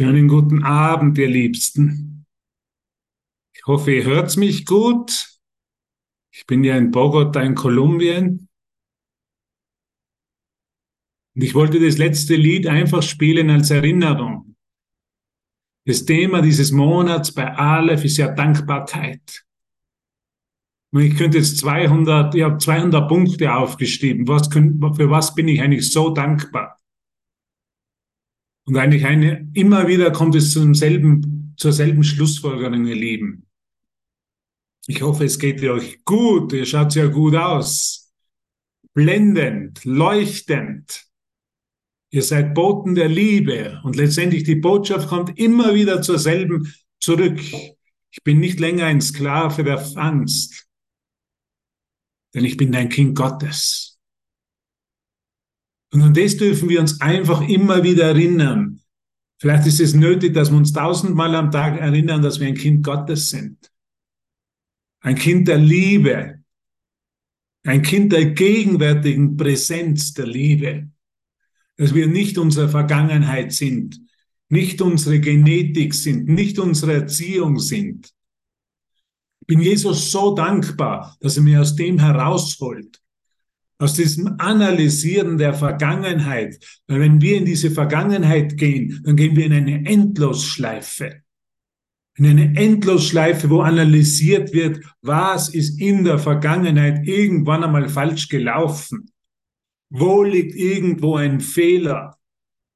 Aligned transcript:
Schönen 0.00 0.28
guten 0.28 0.64
Abend, 0.64 1.18
ihr 1.18 1.28
Liebsten. 1.28 2.24
Ich 3.54 3.66
hoffe, 3.66 3.92
ihr 3.92 4.04
hört 4.04 4.34
mich 4.38 4.64
gut. 4.64 5.28
Ich 6.32 6.46
bin 6.46 6.64
ja 6.64 6.78
in 6.78 6.90
Bogota 6.90 7.42
in 7.42 7.54
Kolumbien. 7.54 8.48
Und 11.34 11.44
ich 11.44 11.54
wollte 11.54 11.78
das 11.78 11.98
letzte 11.98 12.34
Lied 12.34 12.66
einfach 12.66 13.02
spielen 13.02 13.50
als 13.50 13.70
Erinnerung. 13.70 14.56
Das 15.84 16.06
Thema 16.06 16.40
dieses 16.40 16.72
Monats 16.72 17.34
bei 17.34 17.54
Aleph 17.54 18.02
ist 18.06 18.16
ja 18.16 18.34
Dankbarkeit. 18.34 19.44
Und 20.94 21.02
ich 21.02 21.14
könnte 21.14 21.36
jetzt 21.36 21.58
200, 21.58 22.34
ich 22.34 22.42
habe 22.42 22.56
200 22.56 23.06
Punkte 23.06 23.52
aufgeschrieben. 23.52 24.26
Was, 24.26 24.48
für 24.48 25.10
was 25.10 25.34
bin 25.34 25.46
ich 25.48 25.60
eigentlich 25.60 25.92
so 25.92 26.08
dankbar? 26.08 26.79
Und 28.70 28.76
eigentlich 28.76 29.04
eine, 29.04 29.50
immer 29.54 29.88
wieder 29.88 30.12
kommt 30.12 30.36
es 30.36 30.52
zum 30.52 30.76
selben, 30.76 31.54
zur 31.56 31.72
selben 31.72 32.04
Schlussfolgerung, 32.04 32.86
ihr 32.86 32.94
Lieben. 32.94 33.48
Ich 34.86 35.02
hoffe, 35.02 35.24
es 35.24 35.40
geht 35.40 35.60
euch 35.64 36.04
gut. 36.04 36.52
Ihr 36.52 36.64
schaut 36.64 36.94
ja 36.94 37.06
gut 37.06 37.34
aus. 37.34 38.12
Blendend, 38.94 39.84
leuchtend. 39.84 41.04
Ihr 42.10 42.22
seid 42.22 42.54
Boten 42.54 42.94
der 42.94 43.08
Liebe. 43.08 43.80
Und 43.82 43.96
letztendlich 43.96 44.44
die 44.44 44.54
Botschaft 44.54 45.08
kommt 45.08 45.36
immer 45.36 45.74
wieder 45.74 46.00
zur 46.00 46.20
selben 46.20 46.72
zurück. 47.00 47.40
Ich 47.40 48.22
bin 48.22 48.38
nicht 48.38 48.60
länger 48.60 48.86
ein 48.86 49.00
Sklave 49.00 49.64
der 49.64 49.84
Angst, 49.96 50.68
denn 52.34 52.44
ich 52.44 52.56
bin 52.56 52.72
ein 52.76 52.88
Kind 52.88 53.16
Gottes. 53.16 53.89
Und 55.92 56.02
an 56.02 56.14
das 56.14 56.36
dürfen 56.36 56.68
wir 56.68 56.80
uns 56.80 57.00
einfach 57.00 57.46
immer 57.48 57.82
wieder 57.82 58.04
erinnern. 58.04 58.80
Vielleicht 59.38 59.66
ist 59.66 59.80
es 59.80 59.94
nötig, 59.94 60.34
dass 60.34 60.50
wir 60.50 60.58
uns 60.58 60.72
tausendmal 60.72 61.34
am 61.34 61.50
Tag 61.50 61.80
erinnern, 61.80 62.22
dass 62.22 62.38
wir 62.38 62.46
ein 62.46 62.54
Kind 62.54 62.84
Gottes 62.84 63.30
sind. 63.30 63.72
Ein 65.00 65.16
Kind 65.16 65.48
der 65.48 65.58
Liebe. 65.58 66.44
Ein 67.64 67.82
Kind 67.82 68.12
der 68.12 68.26
gegenwärtigen 68.32 69.36
Präsenz 69.36 70.12
der 70.12 70.26
Liebe. 70.26 70.90
Dass 71.76 71.94
wir 71.94 72.06
nicht 72.06 72.38
unsere 72.38 72.68
Vergangenheit 72.68 73.52
sind, 73.52 74.00
nicht 74.48 74.82
unsere 74.82 75.20
Genetik 75.20 75.94
sind, 75.94 76.28
nicht 76.28 76.58
unsere 76.58 76.94
Erziehung 76.94 77.58
sind. 77.58 78.12
Ich 79.40 79.46
bin 79.46 79.60
Jesus 79.60 80.12
so 80.12 80.34
dankbar, 80.34 81.16
dass 81.20 81.36
er 81.36 81.42
mir 81.42 81.62
aus 81.62 81.74
dem 81.74 81.98
herausholt 81.98 83.00
aus 83.80 83.94
diesem 83.94 84.34
Analysieren 84.38 85.38
der 85.38 85.54
Vergangenheit. 85.54 86.58
Weil 86.86 87.00
wenn 87.00 87.20
wir 87.20 87.38
in 87.38 87.46
diese 87.46 87.70
Vergangenheit 87.70 88.58
gehen, 88.58 89.00
dann 89.04 89.16
gehen 89.16 89.34
wir 89.36 89.46
in 89.46 89.54
eine 89.54 89.86
Endlosschleife. 89.86 91.22
In 92.16 92.26
eine 92.26 92.54
Endlosschleife, 92.56 93.48
wo 93.48 93.62
analysiert 93.62 94.52
wird, 94.52 94.84
was 95.00 95.48
ist 95.48 95.80
in 95.80 96.04
der 96.04 96.18
Vergangenheit 96.18 97.08
irgendwann 97.08 97.64
einmal 97.64 97.88
falsch 97.88 98.28
gelaufen. 98.28 99.10
Wo 99.88 100.22
liegt 100.22 100.54
irgendwo 100.54 101.16
ein 101.16 101.40
Fehler? 101.40 102.18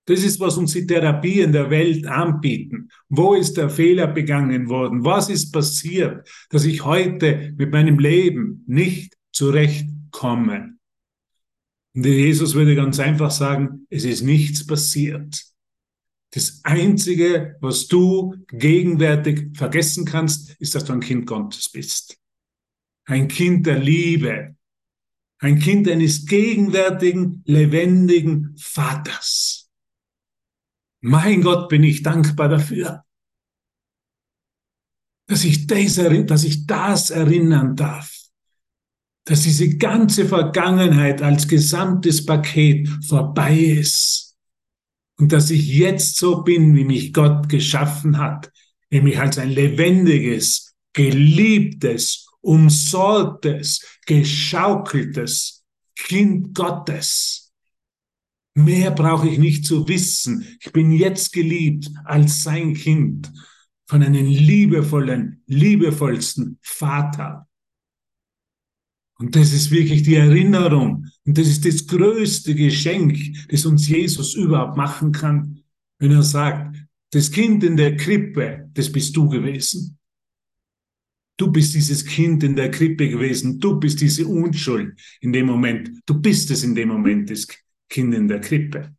Das 0.06 0.24
ist, 0.24 0.40
was 0.40 0.56
uns 0.56 0.72
die 0.72 0.86
Therapien 0.86 1.52
der 1.52 1.68
Welt 1.68 2.06
anbieten. 2.06 2.88
Wo 3.10 3.34
ist 3.34 3.58
der 3.58 3.68
Fehler 3.68 4.06
begangen 4.06 4.70
worden? 4.70 5.04
Was 5.04 5.28
ist 5.28 5.52
passiert, 5.52 6.26
dass 6.48 6.64
ich 6.64 6.84
heute 6.84 7.54
mit 7.58 7.72
meinem 7.72 7.98
Leben 7.98 8.64
nicht 8.66 9.16
zurechtkomme? 9.32 10.73
Und 11.94 12.06
Jesus 12.06 12.54
würde 12.54 12.74
ganz 12.74 12.98
einfach 12.98 13.30
sagen, 13.30 13.86
es 13.88 14.04
ist 14.04 14.22
nichts 14.22 14.66
passiert. 14.66 15.44
Das 16.32 16.60
Einzige, 16.64 17.56
was 17.60 17.86
du 17.86 18.34
gegenwärtig 18.48 19.56
vergessen 19.56 20.04
kannst, 20.04 20.56
ist, 20.58 20.74
dass 20.74 20.84
du 20.84 20.92
ein 20.92 21.00
Kind 21.00 21.26
Gottes 21.26 21.70
bist. 21.70 22.18
Ein 23.04 23.28
Kind 23.28 23.66
der 23.66 23.78
Liebe. 23.78 24.56
Ein 25.38 25.60
Kind 25.60 25.88
eines 25.88 26.26
gegenwärtigen, 26.26 27.42
lebendigen 27.46 28.56
Vaters. 28.58 29.70
Mein 31.00 31.42
Gott, 31.42 31.68
bin 31.68 31.84
ich 31.84 32.02
dankbar 32.02 32.48
dafür, 32.48 33.04
dass 35.26 35.44
ich 35.44 35.66
das, 35.66 35.94
dass 36.26 36.44
ich 36.44 36.66
das 36.66 37.10
erinnern 37.10 37.76
darf 37.76 38.13
dass 39.24 39.42
diese 39.42 39.76
ganze 39.76 40.26
Vergangenheit 40.26 41.22
als 41.22 41.48
gesamtes 41.48 42.24
Paket 42.26 42.88
vorbei 43.06 43.56
ist 43.58 44.36
und 45.16 45.32
dass 45.32 45.50
ich 45.50 45.66
jetzt 45.66 46.16
so 46.16 46.42
bin, 46.42 46.74
wie 46.76 46.84
mich 46.84 47.12
Gott 47.12 47.48
geschaffen 47.48 48.18
hat, 48.18 48.52
nämlich 48.90 49.18
als 49.18 49.38
ein 49.38 49.50
lebendiges, 49.50 50.74
geliebtes, 50.92 52.26
umsorgtes, 52.40 53.98
geschaukeltes 54.06 55.64
Kind 55.96 56.54
Gottes. 56.54 57.52
Mehr 58.54 58.90
brauche 58.90 59.28
ich 59.28 59.38
nicht 59.38 59.64
zu 59.64 59.88
wissen. 59.88 60.46
Ich 60.60 60.70
bin 60.72 60.92
jetzt 60.92 61.32
geliebt 61.32 61.90
als 62.04 62.42
sein 62.42 62.74
Kind 62.74 63.32
von 63.86 64.02
einem 64.02 64.26
liebevollen, 64.26 65.42
liebevollsten 65.46 66.58
Vater. 66.62 67.48
Und 69.18 69.36
das 69.36 69.52
ist 69.52 69.70
wirklich 69.70 70.02
die 70.02 70.16
Erinnerung. 70.16 71.06
Und 71.24 71.38
das 71.38 71.46
ist 71.46 71.64
das 71.64 71.86
größte 71.86 72.54
Geschenk, 72.54 73.18
das 73.48 73.64
uns 73.64 73.88
Jesus 73.88 74.34
überhaupt 74.34 74.76
machen 74.76 75.12
kann, 75.12 75.60
wenn 75.98 76.10
er 76.10 76.22
sagt, 76.22 76.76
das 77.12 77.30
Kind 77.30 77.62
in 77.62 77.76
der 77.76 77.96
Krippe, 77.96 78.68
das 78.74 78.90
bist 78.90 79.16
du 79.16 79.28
gewesen. 79.28 79.98
Du 81.36 81.50
bist 81.50 81.74
dieses 81.74 82.04
Kind 82.04 82.42
in 82.44 82.56
der 82.56 82.70
Krippe 82.70 83.08
gewesen. 83.08 83.58
Du 83.58 83.78
bist 83.78 84.00
diese 84.00 84.26
Unschuld 84.26 85.00
in 85.20 85.32
dem 85.32 85.46
Moment. 85.46 85.90
Du 86.06 86.20
bist 86.20 86.50
es 86.50 86.62
in 86.62 86.74
dem 86.74 86.88
Moment, 86.88 87.30
das 87.30 87.46
Kind 87.88 88.14
in 88.14 88.28
der 88.28 88.40
Krippe. 88.40 88.94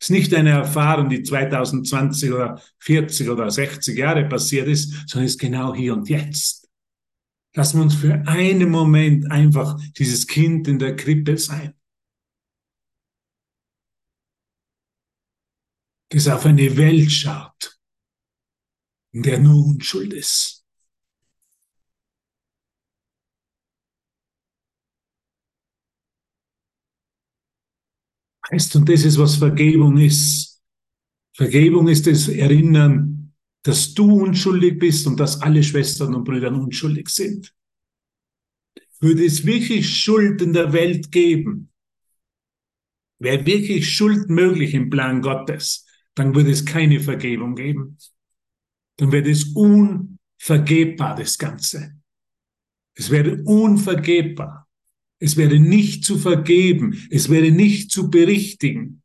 Es 0.00 0.10
ist 0.10 0.10
nicht 0.10 0.34
eine 0.34 0.50
Erfahrung, 0.50 1.08
die 1.08 1.22
2020 1.22 2.32
oder 2.32 2.60
40 2.80 3.28
oder 3.30 3.50
60 3.50 3.96
Jahre 3.96 4.24
passiert 4.26 4.68
ist, 4.68 5.08
sondern 5.08 5.26
es 5.26 5.32
ist 5.32 5.40
genau 5.40 5.74
hier 5.74 5.94
und 5.94 6.08
jetzt. 6.08 6.63
Lassen 7.56 7.78
wir 7.78 7.82
uns 7.84 7.94
für 7.94 8.14
einen 8.26 8.68
Moment 8.68 9.30
einfach 9.30 9.80
dieses 9.92 10.26
Kind 10.26 10.66
in 10.66 10.78
der 10.80 10.96
Krippe 10.96 11.38
sein. 11.38 11.74
Das 16.10 16.26
auf 16.28 16.46
eine 16.46 16.76
Welt 16.76 17.10
schaut, 17.10 17.78
in 19.12 19.22
der 19.22 19.38
nur 19.38 19.66
Unschuld 19.66 20.12
ist. 20.12 20.64
Weißt, 28.50 28.76
und 28.76 28.88
das 28.88 29.04
ist, 29.04 29.18
was 29.18 29.36
Vergebung 29.36 29.96
ist. 29.96 30.60
Vergebung 31.36 31.88
ist 31.88 32.06
das 32.06 32.28
Erinnern 32.28 33.13
dass 33.64 33.94
du 33.94 34.22
unschuldig 34.22 34.78
bist 34.78 35.06
und 35.06 35.18
dass 35.18 35.40
alle 35.40 35.62
Schwestern 35.62 36.14
und 36.14 36.24
Brüder 36.24 36.52
unschuldig 36.52 37.08
sind. 37.08 37.52
Würde 39.00 39.24
es 39.24 39.44
wirklich 39.44 39.98
Schuld 39.98 40.40
in 40.42 40.52
der 40.52 40.72
Welt 40.72 41.10
geben, 41.10 41.70
wäre 43.18 43.44
wirklich 43.44 43.90
Schuld 43.90 44.28
möglich 44.28 44.74
im 44.74 44.90
Plan 44.90 45.22
Gottes, 45.22 45.86
dann 46.14 46.34
würde 46.34 46.50
es 46.50 46.64
keine 46.64 47.00
Vergebung 47.00 47.54
geben. 47.54 47.98
Dann 48.96 49.10
wäre 49.10 49.28
es 49.30 49.44
unvergebbar, 49.54 51.16
das 51.16 51.38
Ganze. 51.38 51.96
Es 52.94 53.10
wäre 53.10 53.42
unvergebbar. 53.44 54.68
Es 55.18 55.36
wäre 55.36 55.58
nicht 55.58 56.04
zu 56.04 56.18
vergeben. 56.18 57.06
Es 57.10 57.30
wäre 57.30 57.50
nicht 57.50 57.90
zu 57.90 58.10
berichtigen. 58.10 59.02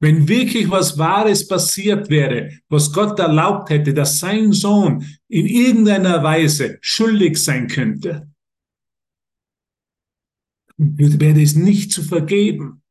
Wenn 0.00 0.28
wirklich 0.28 0.70
was 0.70 0.96
Wahres 0.96 1.48
passiert 1.48 2.08
wäre, 2.08 2.52
was 2.68 2.92
Gott 2.92 3.18
erlaubt 3.18 3.70
hätte, 3.70 3.92
dass 3.92 4.20
sein 4.20 4.52
Sohn 4.52 5.04
in 5.26 5.46
irgendeiner 5.46 6.22
Weise 6.22 6.78
schuldig 6.80 7.36
sein 7.42 7.66
könnte, 7.66 8.30
wäre 10.76 11.42
es 11.42 11.56
nicht 11.56 11.90
zu 11.92 12.04
vergeben. 12.04 12.82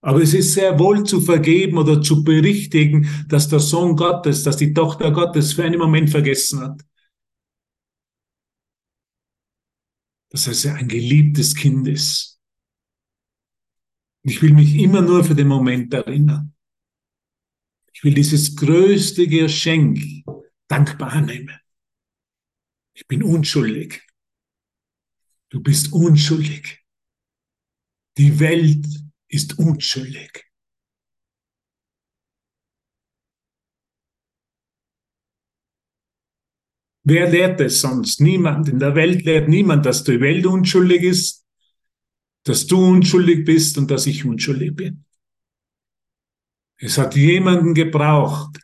Aber 0.00 0.22
es 0.22 0.34
ist 0.34 0.52
sehr 0.52 0.78
wohl 0.78 1.02
zu 1.02 1.20
vergeben 1.20 1.78
oder 1.78 2.00
zu 2.00 2.22
berichtigen, 2.22 3.08
dass 3.28 3.48
der 3.48 3.58
Sohn 3.58 3.96
Gottes, 3.96 4.44
dass 4.44 4.56
die 4.56 4.72
Tochter 4.72 5.10
Gottes 5.10 5.54
für 5.54 5.64
einen 5.64 5.80
Moment 5.80 6.10
vergessen 6.10 6.60
hat. 6.60 6.80
Dass 10.30 10.64
er 10.64 10.76
ein 10.76 10.86
geliebtes 10.86 11.56
Kind 11.56 11.88
ist. 11.88 12.35
Ich 14.28 14.42
will 14.42 14.52
mich 14.52 14.74
immer 14.74 15.02
nur 15.02 15.22
für 15.22 15.36
den 15.36 15.46
Moment 15.46 15.94
erinnern. 15.94 16.52
Ich 17.92 18.02
will 18.02 18.12
dieses 18.12 18.56
größte 18.56 19.28
Geschenk 19.28 20.00
dankbar 20.66 21.12
annehmen. 21.12 21.56
Ich 22.92 23.06
bin 23.06 23.22
unschuldig. 23.22 24.04
Du 25.48 25.62
bist 25.62 25.92
unschuldig. 25.92 26.84
Die 28.18 28.40
Welt 28.40 28.84
ist 29.28 29.60
unschuldig. 29.60 30.44
Wer 37.04 37.30
lehrt 37.30 37.60
es 37.60 37.80
sonst? 37.80 38.20
Niemand. 38.20 38.68
In 38.68 38.80
der 38.80 38.96
Welt 38.96 39.24
lehrt 39.24 39.48
niemand, 39.48 39.86
dass 39.86 40.02
die 40.02 40.20
Welt 40.20 40.44
unschuldig 40.46 41.04
ist 41.04 41.45
dass 42.46 42.68
du 42.68 42.78
unschuldig 42.78 43.44
bist 43.44 43.76
und 43.76 43.90
dass 43.90 44.06
ich 44.06 44.24
unschuldig 44.24 44.76
bin. 44.76 45.04
Es 46.76 46.96
hat 46.96 47.16
jemanden 47.16 47.74
gebraucht, 47.74 48.60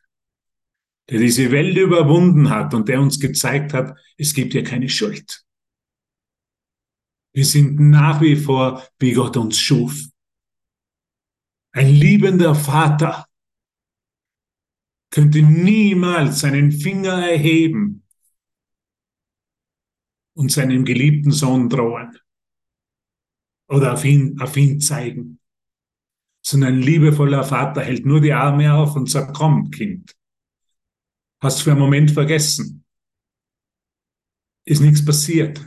der 1.10 1.18
diese 1.18 1.50
Welt 1.50 1.76
überwunden 1.76 2.48
hat 2.48 2.74
und 2.74 2.88
der 2.88 3.00
uns 3.00 3.18
gezeigt 3.18 3.72
hat, 3.72 3.98
es 4.16 4.34
gibt 4.34 4.54
ja 4.54 4.62
keine 4.62 4.88
Schuld. 4.88 5.44
Wir 7.32 7.44
sind 7.44 7.80
nach 7.80 8.20
wie 8.20 8.36
vor, 8.36 8.86
wie 9.00 9.14
Gott 9.14 9.36
uns 9.36 9.58
schuf. 9.58 10.00
Ein 11.72 11.92
liebender 11.92 12.54
Vater 12.54 13.26
könnte 15.10 15.42
niemals 15.42 16.40
seinen 16.40 16.70
Finger 16.70 17.26
erheben 17.26 18.04
und 20.34 20.52
seinem 20.52 20.84
geliebten 20.84 21.32
Sohn 21.32 21.68
drohen 21.68 22.16
oder 23.72 23.94
auf 23.94 24.04
ihn, 24.04 24.38
auf 24.40 24.56
ihn 24.56 24.80
zeigen. 24.80 25.40
Sondern 26.44 26.74
ein 26.74 26.82
liebevoller 26.82 27.42
Vater 27.42 27.82
hält 27.82 28.04
nur 28.04 28.20
die 28.20 28.32
Arme 28.32 28.74
auf 28.74 28.94
und 28.96 29.08
sagt, 29.08 29.34
komm, 29.34 29.70
Kind. 29.70 30.14
Hast 31.40 31.60
du 31.60 31.64
für 31.64 31.70
einen 31.70 31.80
Moment 31.80 32.10
vergessen. 32.10 32.84
Ist 34.64 34.80
nichts 34.80 35.04
passiert. 35.04 35.64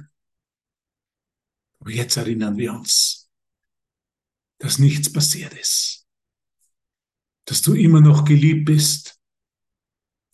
Aber 1.80 1.92
jetzt 1.92 2.16
erinnern 2.16 2.58
wir 2.58 2.74
uns, 2.74 3.30
dass 4.60 4.80
nichts 4.80 5.12
passiert 5.12 5.54
ist. 5.54 6.08
Dass 7.46 7.62
du 7.62 7.74
immer 7.74 8.02
noch 8.02 8.24
geliebt 8.24 8.66
bist. 8.66 9.20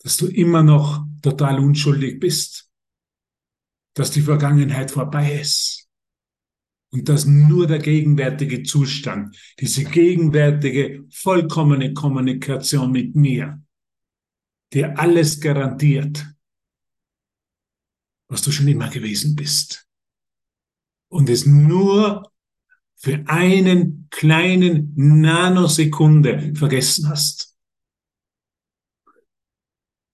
Dass 0.00 0.16
du 0.18 0.26
immer 0.26 0.62
noch 0.62 1.06
total 1.22 1.58
unschuldig 1.58 2.20
bist. 2.20 2.70
Dass 3.94 4.10
die 4.10 4.22
Vergangenheit 4.22 4.90
vorbei 4.90 5.40
ist. 5.40 5.82
Und 6.92 7.08
dass 7.08 7.24
nur 7.24 7.66
der 7.66 7.78
gegenwärtige 7.78 8.64
Zustand, 8.64 9.34
diese 9.58 9.84
gegenwärtige 9.84 11.06
vollkommene 11.10 11.94
Kommunikation 11.94 12.92
mit 12.92 13.16
mir, 13.16 13.62
dir 14.74 14.98
alles 14.98 15.40
garantiert, 15.40 16.26
was 18.28 18.42
du 18.42 18.50
schon 18.50 18.68
immer 18.68 18.90
gewesen 18.90 19.34
bist. 19.36 19.88
Und 21.08 21.30
es 21.30 21.46
nur 21.46 22.30
für 22.96 23.24
einen 23.26 24.08
kleinen 24.10 24.92
Nanosekunde 24.94 26.54
vergessen 26.54 27.08
hast. 27.08 27.56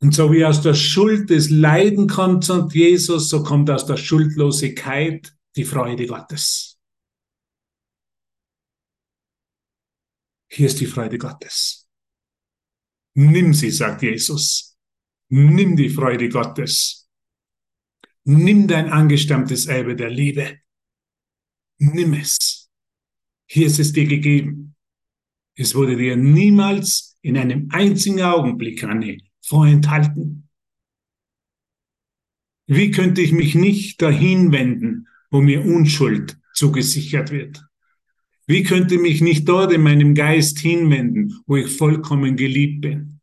Und 0.01 0.15
so 0.15 0.33
wie 0.33 0.45
aus 0.45 0.63
der 0.63 0.75
Schuld 0.75 1.29
des 1.31 1.51
Leiden 1.51 2.07
kommt 2.07 2.45
sagt 2.45 2.73
Jesus, 2.73 3.29
so 3.29 3.43
kommt 3.43 3.69
aus 3.69 3.85
der 3.85 3.97
Schuldlosigkeit 3.97 5.37
die 5.59 5.65
Freude 5.65 6.07
Gottes. 6.07 6.81
Hier 10.51 10.67
ist 10.67 10.81
die 10.81 10.87
Freude 10.87 11.19
Gottes. 11.19 11.89
Nimm 13.15 13.53
sie, 13.53 13.73
sagt 13.73 14.03
Jesus. 14.03 14.79
Nimm 15.31 15.77
die 15.77 15.91
Freude 15.91 16.29
Gottes. 16.29 17.11
Nimm 18.25 18.69
dein 18.69 18.89
angestammtes 18.91 19.67
Erbe 19.67 19.97
der 19.97 20.11
Liebe. 20.11 20.61
Nimm 21.79 22.15
es. 22.15 22.71
Hier 23.51 23.67
ist 23.67 23.81
es 23.81 23.93
dir 23.93 24.07
gegeben. 24.07 24.77
Es 25.57 25.75
wurde 25.75 25.97
dir 25.97 26.17
niemals 26.17 27.19
in 27.21 27.37
einem 27.37 27.69
einzigen 27.73 28.23
Augenblick, 28.23 28.85
Anne, 28.85 29.19
vorenthalten. 29.43 30.49
Wie 32.67 32.93
könnte 32.93 33.23
ich 33.23 33.33
mich 33.33 33.57
nicht 33.57 34.01
dahin 34.01 34.53
wenden 34.53 35.09
wo 35.31 35.41
mir 35.41 35.65
Unschuld 35.65 36.39
zugesichert 36.55 37.31
wird? 37.31 37.63
Wie 38.47 38.63
könnte 38.63 38.99
mich 38.99 39.21
nicht 39.21 39.47
dort 39.49 39.73
in 39.73 39.83
meinem 39.83 40.15
Geist 40.15 40.59
hinwenden, 40.59 41.39
wo 41.47 41.57
ich 41.57 41.77
vollkommen 41.77 42.37
geliebt 42.37 42.81
bin? 42.81 43.21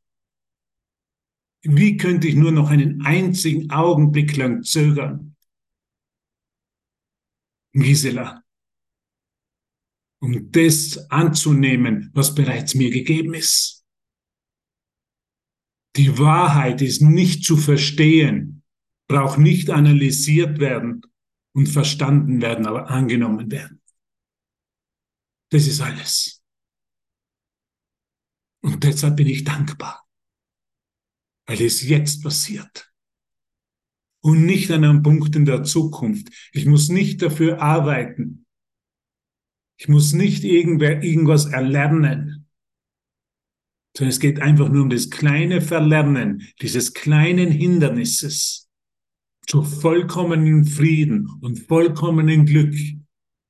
Wie 1.64 1.98
könnte 1.98 2.28
ich 2.28 2.36
nur 2.36 2.52
noch 2.52 2.70
einen 2.70 3.04
einzigen 3.04 3.72
Augenblick 3.72 4.38
lang 4.38 4.62
zögern? 4.62 5.36
Gisela, 7.74 8.44
um 10.22 10.52
das 10.52 11.10
anzunehmen, 11.10 12.12
was 12.14 12.36
bereits 12.36 12.76
mir 12.76 12.92
gegeben 12.92 13.34
ist. 13.34 13.84
Die 15.96 16.18
Wahrheit 16.20 16.82
ist 16.82 17.02
nicht 17.02 17.44
zu 17.44 17.58
verstehen, 17.58 18.64
braucht 19.08 19.40
nicht 19.40 19.72
analysiert 19.72 20.60
werden, 20.60 21.02
und 21.56 21.68
verstanden 21.68 22.42
werden, 22.42 22.68
aber 22.68 22.90
angenommen 22.90 23.50
werden. 23.50 23.82
Das 25.52 25.68
ist 25.68 25.80
alles. 25.80 26.44
Und 28.62 28.84
deshalb 28.84 29.16
bin 29.16 29.28
ich 29.28 29.44
dankbar, 29.46 30.06
weil 31.46 31.62
es 31.62 31.82
jetzt 31.82 32.24
passiert 32.24 32.92
und 34.22 34.46
nicht 34.46 34.70
an 34.72 34.84
einem 34.84 35.02
Punkt 35.02 35.36
in 35.36 35.46
der 35.46 35.64
Zukunft. 35.64 36.28
Ich 36.52 36.66
muss 36.66 36.90
nicht 36.90 37.22
dafür 37.22 37.62
arbeiten. 37.62 38.46
Ich 39.78 39.88
muss 39.88 40.14
nicht 40.14 40.44
irgendwer, 40.44 41.04
irgendwas 41.04 41.46
erlernen, 41.46 42.50
sondern 43.96 44.10
es 44.10 44.20
geht 44.20 44.42
einfach 44.42 44.68
nur 44.68 44.84
um 44.84 44.90
das 44.90 45.10
kleine 45.10 45.62
Verlernen 45.62 46.50
dieses 46.62 46.94
kleinen 46.94 47.52
Hindernisses 47.52 48.65
zu 49.46 49.64
vollkommenen 49.64 50.66
Frieden 50.66 51.30
und 51.42 51.60
vollkommenen 51.60 52.46
Glück 52.46 52.76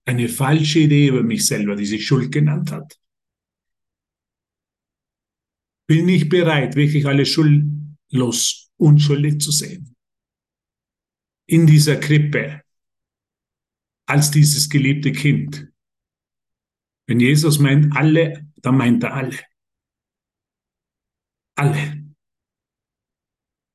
eine 0.06 0.30
falsche 0.30 0.80
Idee 0.80 1.08
über 1.08 1.24
mich 1.24 1.48
selber, 1.48 1.76
die 1.76 1.86
sich 1.86 2.06
Schuld 2.06 2.32
genannt 2.32 2.72
hat. 2.72 3.00
Bin 5.88 6.10
ich 6.10 6.30
bereit, 6.30 6.76
wirklich 6.76 7.06
alle 7.06 7.26
schuldlos, 7.26 8.72
unschuldig 8.78 9.40
zu 9.40 9.52
sehen. 9.52 9.96
In 11.48 11.68
dieser 11.68 11.98
Krippe, 11.98 12.62
als 14.08 14.32
dieses 14.32 14.70
geliebte 14.70 15.12
Kind. 15.12 15.72
Wenn 17.08 17.20
Jesus 17.20 17.60
meint 17.60 17.96
alle, 17.96 18.52
dann 18.58 18.78
meint 18.78 19.04
er 19.04 19.14
alle. 19.14 19.40
Alle 21.56 22.05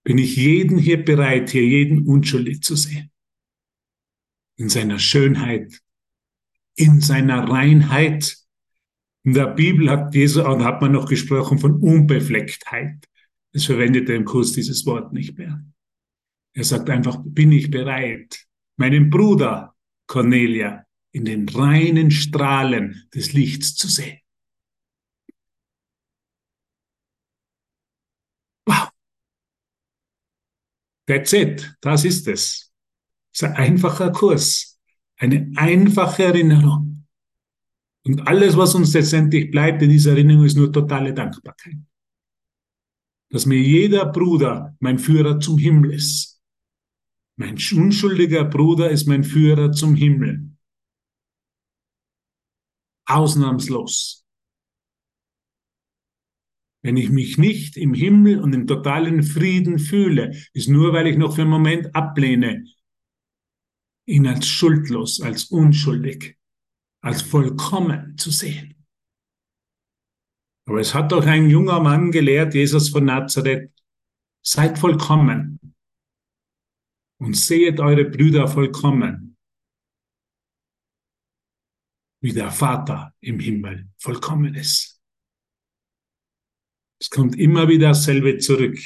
bin 0.03 0.19
ich 0.19 0.37
jeden 0.37 0.79
hier 0.79 1.05
bereit, 1.05 1.51
hier 1.51 1.67
jeden 1.67 2.07
unschuldig 2.07 2.63
zu 2.63 2.77
sehen. 2.77 3.11
In 4.57 4.69
seiner 4.69 4.99
Schönheit, 4.99 5.81
in 6.75 7.01
seiner 7.01 7.49
Reinheit. 7.49 8.37
In 9.23 9.35
der 9.35 9.49
Bibel 9.49 9.91
hat 9.91 10.15
Jesus, 10.15 10.45
und 10.45 10.65
hat 10.65 10.81
man 10.81 10.93
noch 10.93 11.07
gesprochen 11.07 11.59
von 11.59 11.81
Unbeflecktheit. 11.81 13.07
Es 13.53 13.67
verwendet 13.67 14.09
er 14.09 14.17
im 14.17 14.25
Kurs 14.25 14.53
dieses 14.53 14.87
Wort 14.87 15.13
nicht 15.13 15.37
mehr. 15.37 15.63
Er 16.55 16.65
sagt 16.65 16.89
einfach, 16.89 17.19
bin 17.23 17.53
ich 17.53 17.71
bereit, 17.71 18.47
meinen 18.77 19.11
Bruder 19.11 19.75
Cornelia 20.07 20.87
in 21.13 21.25
den 21.25 21.49
reinen 21.49 22.11
Strahlen 22.11 23.05
des 23.15 23.33
Lichts 23.33 23.75
zu 23.75 23.89
sehen. 23.89 24.19
That's 31.11 31.33
it. 31.33 31.77
Das 31.81 32.05
ist 32.05 32.29
es. 32.29 32.73
Es 33.33 33.43
ist 33.43 33.43
ein 33.43 33.55
einfacher 33.55 34.13
Kurs. 34.13 34.81
Eine 35.17 35.51
einfache 35.57 36.23
Erinnerung. 36.23 37.05
Und 38.05 38.29
alles, 38.29 38.57
was 38.57 38.77
uns 38.77 38.95
letztendlich 38.95 39.51
bleibt 39.51 39.83
in 39.83 39.91
dieser 39.91 40.13
Erinnerung, 40.13 40.45
ist 40.45 40.57
nur 40.57 40.73
totale 40.73 41.13
Dankbarkeit. 41.13 41.79
Dass 43.29 43.45
mir 43.45 43.59
jeder 43.61 44.07
Bruder 44.07 44.77
mein 44.79 45.01
Führer 45.01 45.41
zum 45.41 45.59
Himmel 45.59 45.95
ist. 45.95 46.41
Mein 47.37 47.55
unschuldiger 47.55 48.45
Bruder 48.45 48.89
ist 48.89 49.09
mein 49.09 49.25
Führer 49.25 49.73
zum 49.73 49.97
Himmel. 49.97 50.57
Ausnahmslos. 53.07 54.20
Wenn 56.83 56.97
ich 56.97 57.11
mich 57.11 57.37
nicht 57.37 57.77
im 57.77 57.93
Himmel 57.93 58.41
und 58.41 58.55
im 58.55 58.67
totalen 58.67 59.23
Frieden 59.23 59.79
fühle, 59.79 60.35
ist 60.55 60.69
nur, 60.69 60.93
weil 60.93 61.07
ich 61.07 61.17
noch 61.17 61.35
für 61.35 61.43
einen 61.43 61.51
Moment 61.51 61.95
ablehne, 61.95 62.65
ihn 64.07 64.27
als 64.27 64.49
schuldlos, 64.49 65.21
als 65.21 65.45
unschuldig, 65.45 66.39
als 67.03 67.23
vollkommen 67.23 68.17
zu 68.17 68.31
sehen. 68.31 68.87
Aber 70.67 70.81
es 70.81 70.95
hat 70.95 71.13
doch 71.13 71.27
ein 71.27 71.51
junger 71.51 71.81
Mann 71.81 72.11
gelehrt, 72.11 72.55
Jesus 72.55 72.89
von 72.89 73.05
Nazareth, 73.05 73.73
seid 74.43 74.79
vollkommen 74.79 75.59
und 77.19 77.37
sehet 77.37 77.81
eure 77.81 78.05
Brüder 78.05 78.49
vollkommen, 78.49 79.37
wie 82.23 82.33
der 82.33 82.51
Vater 82.51 83.15
im 83.21 83.39
Himmel 83.39 83.91
vollkommen 83.99 84.55
ist. 84.55 85.00
Es 87.01 87.09
kommt 87.09 87.37
immer 87.39 87.69
wieder 87.69 87.89
dasselbe 87.89 88.39
zurück. 88.39 88.79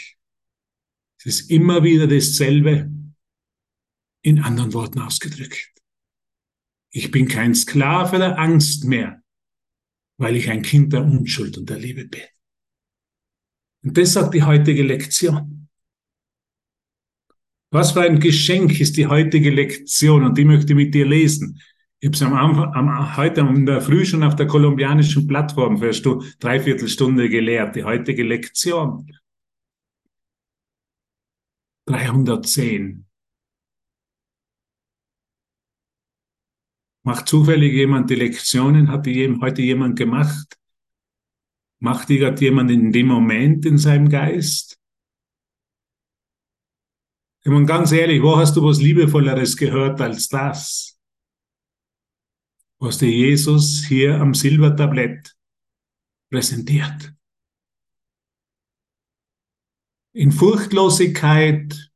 Es 1.18 1.26
ist 1.26 1.50
immer 1.50 1.83
wieder 1.83 2.06
dasselbe, 2.06 2.90
in 4.23 4.40
anderen 4.40 4.73
Worten 4.73 5.00
ausgedrückt. 5.00 5.73
Ich 6.90 7.11
bin 7.11 7.28
kein 7.28 7.54
Sklave 7.54 8.18
der 8.18 8.38
Angst 8.38 8.85
mehr, 8.85 9.23
weil 10.16 10.37
ich 10.37 10.49
ein 10.49 10.62
Kind 10.62 10.92
der 10.92 11.04
Unschuld 11.04 11.59
und 11.59 11.68
der 11.68 11.78
Liebe 11.78 12.06
bin. 12.06 12.23
Und 13.83 13.99
das 13.99 14.14
sagt 14.14 14.33
die 14.33 14.42
heutige 14.42 14.83
Lektion. 14.83 15.68
Was 17.71 17.92
für 17.92 18.02
ein 18.02 18.21
Geschenk 18.21 18.80
ist 18.80 18.97
die 18.97 19.09
heutige 19.09 19.50
Lektion 19.50 20.25
und 20.25 20.38
die 20.38 20.44
möchte 20.44 20.73
ich 20.73 20.76
mit 20.76 20.94
dir 20.94 21.06
lesen. 21.06 21.61
Ich 22.01 22.09
habe 22.09 22.17
es 22.17 22.23
am 22.23 22.35
Anfang, 22.35 22.75
am, 22.75 23.17
heute 23.17 23.41
in 23.41 23.67
der 23.67 23.81
Früh 23.81 24.05
schon 24.05 24.23
auf 24.23 24.37
der 24.37 24.47
kolumbianischen 24.47 25.27
Plattform 25.27 25.79
für 25.79 25.91
du 25.91 26.23
dreiviertel 26.39 26.89
Stunde 26.89 27.29
gelehrt, 27.29 27.77
die 27.77 27.85
heutige 27.85 28.25
Lektion. 28.25 29.11
310. 31.87 33.07
Macht 37.07 37.29
zufällig 37.29 37.75
jemand 37.75 38.09
die 38.09 38.15
Lektionen? 38.15 38.89
Hat 38.89 39.05
die 39.05 39.39
heute 39.41 39.61
jemand 39.63 39.99
gemacht? 39.99 40.59
Macht 41.81 42.09
die 42.09 42.19
gerade 42.19 42.41
jemand 42.41 42.71
in 42.71 42.93
dem 42.93 43.09
Moment 43.09 43.67
in 43.67 43.77
seinem 43.77 44.09
Geist? 44.09 44.79
Ich 47.43 47.53
meine, 47.53 47.67
ganz 47.67 47.93
ehrlich, 47.93 48.23
wo 48.23 48.39
hast 48.39 48.57
du 48.57 48.65
was 48.65 48.81
Liebevolleres 48.81 49.55
gehört 49.59 50.01
als 50.01 50.29
das? 50.29 50.94
Was 52.85 52.99
dir 52.99 53.11
Jesus 53.11 53.83
hier 53.87 54.21
am 54.21 54.35
Silbertablett 54.35 55.35
präsentiert. 56.29 57.14
In 60.12 60.31
Furchtlosigkeit 60.31 61.91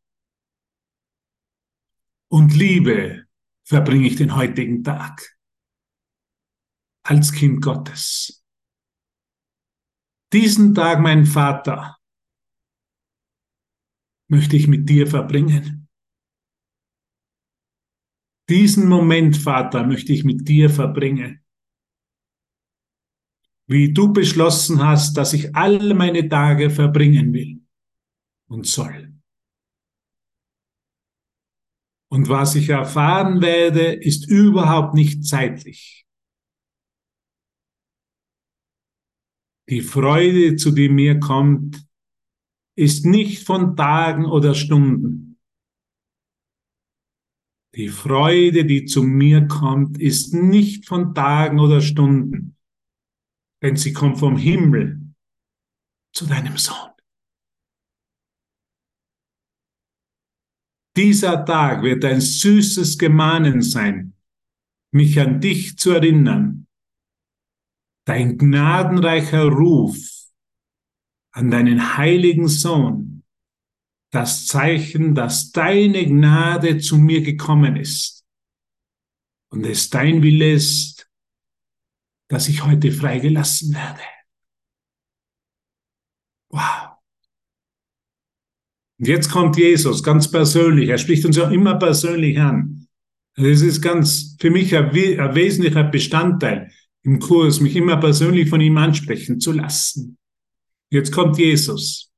und 2.29 2.57
Liebe 2.57 3.27
verbringe 3.65 4.07
ich 4.07 4.17
den 4.17 4.35
heutigen 4.35 4.83
Tag 4.83 5.37
als 7.03 7.35
Kind 7.35 7.61
Gottes. 7.61 8.43
Diesen 10.33 10.75
Tag, 10.75 11.01
mein 11.01 11.27
Vater, 11.27 11.99
möchte 14.29 14.57
ich 14.57 14.69
mit 14.69 14.89
dir 14.89 15.07
verbringen. 15.07 15.88
Diesen 18.49 18.89
Moment, 18.89 19.37
Vater, 19.37 19.87
möchte 19.87 20.13
ich 20.13 20.25
mit 20.25 20.49
dir 20.49 20.71
verbringen. 20.71 21.45
Wie 23.67 23.93
du 23.93 24.13
beschlossen 24.13 24.83
hast, 24.83 25.19
dass 25.19 25.35
ich 25.35 25.55
alle 25.55 25.95
meine 25.95 26.29
Tage 26.29 26.71
verbringen 26.71 27.35
will 27.35 27.61
und 28.49 28.67
soll. 28.67 29.13
Und 32.11 32.31
was 32.31 32.55
ich 32.55 32.71
erfahren 32.71 33.43
werde, 33.43 33.93
ist 33.93 34.27
überhaupt 34.27 34.95
nicht 34.95 35.27
zeitlich. 35.27 36.07
Die 39.69 39.83
Freude, 39.83 40.57
zu 40.57 40.71
die 40.71 40.89
mir 40.89 41.21
kommt, 41.21 41.87
ist 42.75 43.05
nicht 43.05 43.45
von 43.45 43.77
Tagen 43.77 44.25
oder 44.25 44.55
Stunden. 44.55 45.28
Die 47.79 47.91
Freude, 47.91 48.65
die 48.65 48.87
zu 48.87 49.05
mir 49.05 49.47
kommt, 49.47 50.01
ist 50.01 50.35
nicht 50.35 50.89
von 50.89 51.15
Tagen 51.15 51.61
oder 51.61 51.81
Stunden, 51.81 52.57
denn 53.63 53.77
sie 53.77 53.93
kommt 53.93 54.19
vom 54.19 54.37
Himmel 54.37 55.01
zu 56.13 56.27
deinem 56.27 56.57
Sohn. 56.57 56.91
Dieser 60.97 61.45
Tag 61.45 61.85
wird 61.85 62.05
ein 62.05 62.21
süßes 62.21 62.99
Gemahnen 62.99 63.63
sein, 63.63 64.15
mich 64.93 65.21
an 65.21 65.41
dich 65.41 65.79
zu 65.79 65.93
erinnern. 65.93 66.67
Dein 68.05 68.39
gnadenreicher 68.39 69.45
Ruf 69.45 69.97
an 71.31 71.53
deinen 71.53 71.97
heiligen 71.97 72.49
Sohn, 72.49 73.18
das 74.11 74.47
Zeichen, 74.47 75.15
dass 75.15 75.53
deine 75.53 76.07
Gnade 76.07 76.79
zu 76.79 76.97
mir 76.97 77.23
gekommen 77.23 77.77
ist 77.77 78.25
und 79.51 79.65
es 79.67 79.91
dein 79.91 80.23
Wille 80.23 80.53
ist, 80.53 81.11
dass 82.29 82.49
ich 82.49 82.65
heute 82.65 82.93
freigelassen 82.93 83.75
werde. 83.75 84.03
Wow. 86.51 86.97
Und 88.99 89.07
jetzt 89.07 89.31
kommt 89.31 89.57
Jesus 89.57 90.03
ganz 90.03 90.31
persönlich. 90.31 90.89
Er 90.89 90.99
spricht 90.99 91.25
uns 91.25 91.37
ja 91.37 91.51
immer 91.51 91.79
persönlich 91.79 92.39
an. 92.39 92.89
Das 93.37 93.61
ist 93.61 93.81
ganz 93.81 94.37
für 94.41 94.51
mich 94.51 94.75
ein, 94.77 94.91
ein 94.91 95.35
wesentlicher 95.35 95.85
Bestandteil 95.85 96.73
im 97.03 97.21
Kurs, 97.21 97.61
mich 97.61 97.77
immer 97.77 97.97
persönlich 97.99 98.49
von 98.49 98.61
ihm 98.61 98.77
ansprechen 98.77 99.39
zu 99.39 99.53
lassen. 99.53 100.19
Jetzt 100.91 101.13
kommt 101.13 101.39
Jesus. 101.39 102.13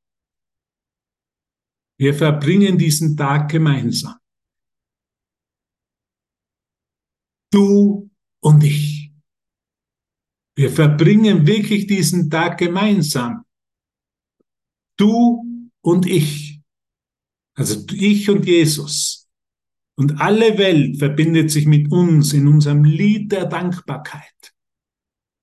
Wir 2.00 2.14
verbringen 2.14 2.78
diesen 2.78 3.14
Tag 3.14 3.50
gemeinsam. 3.50 4.16
Du 7.52 8.11
und 8.42 8.64
ich. 8.64 9.12
Wir 10.57 10.71
verbringen 10.71 11.47
wirklich 11.47 11.87
diesen 11.87 12.30
Tag 12.30 12.57
gemeinsam. 12.57 13.45
Du 14.97 15.45
und 15.83 16.07
ich. 16.07 16.62
Also 17.54 17.85
ich 17.92 18.30
und 18.30 18.47
Jesus. 18.47 19.28
Und 19.99 20.23
alle 20.23 20.57
Welt 20.57 20.97
verbindet 20.97 21.50
sich 21.50 21.66
mit 21.66 21.92
uns 21.92 22.33
in 22.33 22.49
unserem 22.49 22.85
Lied 22.85 23.30
der 23.30 23.45
Dankbarkeit. 23.45 24.54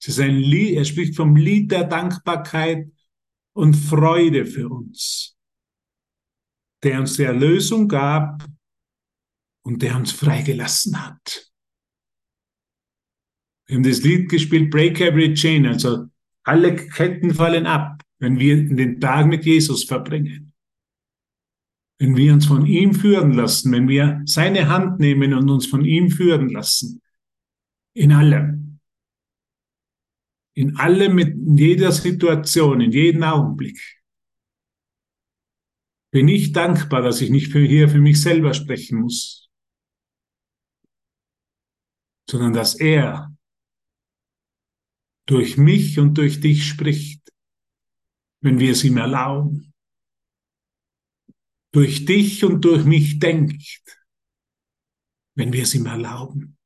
Es 0.02 0.08
ist 0.08 0.20
ein 0.20 0.38
Lied, 0.38 0.76
er 0.78 0.86
spricht 0.86 1.16
vom 1.16 1.36
Lied 1.36 1.72
der 1.72 1.84
Dankbarkeit 1.84 2.92
und 3.54 3.76
Freude 3.76 4.48
für 4.48 4.70
uns, 4.70 5.17
der 6.84 7.00
uns 7.00 7.16
die 7.16 7.24
Erlösung 7.24 7.88
gab 7.88 8.46
und 9.64 9.82
der 9.82 9.96
uns 9.96 10.12
freigelassen 10.12 11.04
hat. 11.06 11.52
Wir 13.68 13.76
haben 13.76 13.84
das 13.84 14.02
Lied 14.02 14.30
gespielt, 14.30 14.70
Break 14.70 15.02
Every 15.02 15.34
Chain, 15.34 15.66
also 15.66 16.08
alle 16.44 16.76
Ketten 16.76 17.34
fallen 17.34 17.66
ab, 17.66 18.02
wenn 18.20 18.40
wir 18.40 18.64
den 18.64 19.00
Tag 19.02 19.28
mit 19.28 19.46
Jesus 19.46 19.84
verbringen 19.84 20.48
wenn 22.00 22.16
wir 22.16 22.34
uns 22.34 22.46
von 22.46 22.66
ihm 22.66 22.94
führen 22.94 23.34
lassen, 23.34 23.72
wenn 23.72 23.88
wir 23.88 24.22
seine 24.26 24.70
Hand 24.70 25.00
nehmen 25.00 25.34
und 25.34 25.50
uns 25.50 25.66
von 25.66 25.84
ihm 25.84 26.12
führen 26.12 26.50
lassen. 26.50 27.02
In 27.94 28.12
allem. 28.12 28.80
In 30.56 30.76
allem, 30.78 31.18
in 31.18 31.58
jeder 31.58 31.92
Situation, 31.92 32.82
in 32.82 32.92
jedem 32.92 33.24
Augenblick. 33.24 33.80
Bin 36.18 36.28
ich 36.28 36.52
dankbar, 36.52 37.04
dass 37.04 37.22
ich 37.22 37.30
nicht 37.30 37.52
für 37.52 37.64
hier 37.64 37.90
für 37.90 38.00
mich 38.00 38.20
selber 38.20 38.56
sprechen 38.56 39.02
muss, 39.02 39.52
sondern 42.28 42.54
dass 42.54 42.74
er 42.74 43.32
durch 45.28 45.58
mich 45.58 46.00
und 46.00 46.18
durch 46.18 46.40
dich 46.40 46.68
spricht, 46.68 47.22
wenn 48.42 48.58
wir 48.58 48.72
es 48.72 48.84
ihm 48.84 48.98
erlauben 48.98 49.68
durch 51.78 52.06
dich 52.06 52.44
und 52.44 52.66
durch 52.66 52.86
mich 52.86 53.20
denkt, 53.20 53.84
wenn 55.36 55.54
wir 55.54 55.62
es 55.62 55.76
ihm 55.76 55.86
erlauben. 55.86 56.58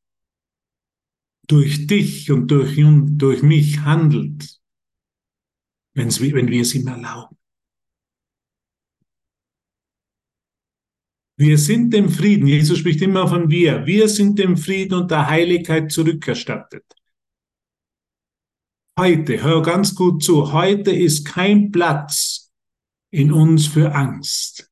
Durch 1.48 1.86
dich 1.86 2.32
und 2.32 2.48
durch, 2.48 2.78
durch 3.18 3.44
mich 3.44 3.80
handelt, 3.80 4.62
wenn 5.94 6.08
wir 6.10 6.62
es 6.62 6.74
ihm 6.76 6.88
erlauben. 6.88 7.41
Wir 11.42 11.58
sind 11.58 11.92
dem 11.92 12.10
Frieden, 12.10 12.46
Jesus 12.46 12.78
spricht 12.78 13.02
immer 13.02 13.28
von 13.28 13.50
wir, 13.50 13.86
wir 13.86 14.08
sind 14.08 14.38
dem 14.38 14.58
Frieden 14.58 14.94
und 14.94 15.12
der 15.12 15.28
Heiligkeit 15.28 15.92
zurückerstattet. 15.92 16.86
Heute, 19.00 19.42
hör 19.42 19.62
ganz 19.62 19.96
gut 19.96 20.24
zu, 20.24 20.54
heute 20.54 20.92
ist 20.92 21.26
kein 21.26 21.72
Platz 21.72 22.52
in 23.12 23.32
uns 23.32 23.66
für 23.66 23.96
Angst 23.96 24.72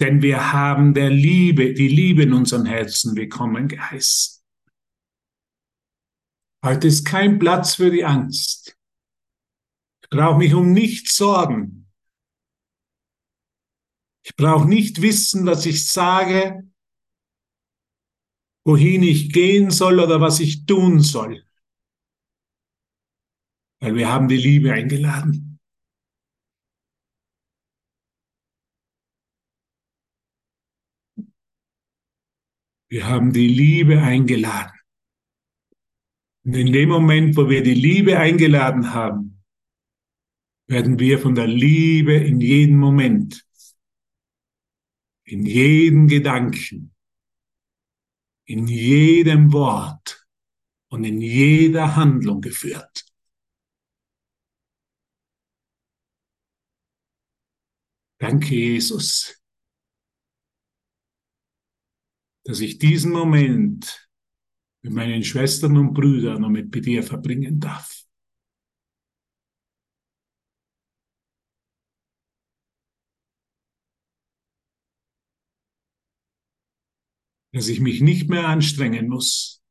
denn 0.00 0.22
wir 0.22 0.52
haben 0.52 0.94
der 0.94 1.10
Liebe, 1.10 1.74
die 1.74 1.88
Liebe 1.88 2.22
in 2.22 2.32
unseren 2.32 2.64
Herzen 2.64 3.14
willkommen 3.16 3.68
geheißen. 3.68 4.42
Heute 6.64 6.88
ist 6.88 7.04
kein 7.04 7.38
Platz 7.38 7.74
für 7.74 7.90
die 7.90 8.04
Angst. 8.04 8.76
Ich 10.02 10.08
brauche 10.08 10.38
mich 10.38 10.54
um 10.54 10.72
nichts 10.72 11.16
sorgen. 11.16 11.79
Ich 14.22 14.36
brauche 14.36 14.68
nicht 14.68 15.00
wissen, 15.00 15.46
was 15.46 15.66
ich 15.66 15.86
sage, 15.86 16.70
wohin 18.64 19.02
ich 19.02 19.32
gehen 19.32 19.70
soll 19.70 20.00
oder 20.00 20.20
was 20.20 20.40
ich 20.40 20.66
tun 20.66 21.00
soll. 21.00 21.44
Weil 23.80 23.94
wir 23.94 24.12
haben 24.12 24.28
die 24.28 24.36
Liebe 24.36 24.72
eingeladen. 24.72 25.58
Wir 32.90 33.06
haben 33.06 33.32
die 33.32 33.46
Liebe 33.46 34.02
eingeladen. 34.02 34.76
Und 36.44 36.54
in 36.54 36.72
dem 36.72 36.88
Moment, 36.88 37.36
wo 37.36 37.48
wir 37.48 37.62
die 37.62 37.74
Liebe 37.74 38.18
eingeladen 38.18 38.92
haben, 38.92 39.42
werden 40.66 40.98
wir 40.98 41.18
von 41.18 41.34
der 41.34 41.46
Liebe 41.46 42.14
in 42.14 42.40
jedem 42.40 42.76
Moment 42.76 43.46
in 45.30 45.46
jedem 45.46 46.08
Gedanken, 46.08 46.94
in 48.46 48.66
jedem 48.66 49.52
Wort 49.52 50.26
und 50.88 51.04
in 51.04 51.20
jeder 51.20 51.94
Handlung 51.94 52.40
geführt. 52.40 53.06
Danke, 58.18 58.54
Jesus, 58.54 59.40
dass 62.44 62.60
ich 62.60 62.78
diesen 62.78 63.12
Moment 63.12 64.10
mit 64.82 64.92
meinen 64.92 65.22
Schwestern 65.22 65.76
und 65.76 65.94
Brüdern 65.94 66.44
und 66.44 66.52
mit 66.52 66.74
dir 66.84 67.02
verbringen 67.02 67.60
darf. 67.60 68.04
Dass 77.52 77.68
ich 77.68 77.80
mich 77.80 78.00
nicht 78.00 78.28
mehr 78.28 78.46
anstrengen 78.48 79.08
muss, 79.08 79.62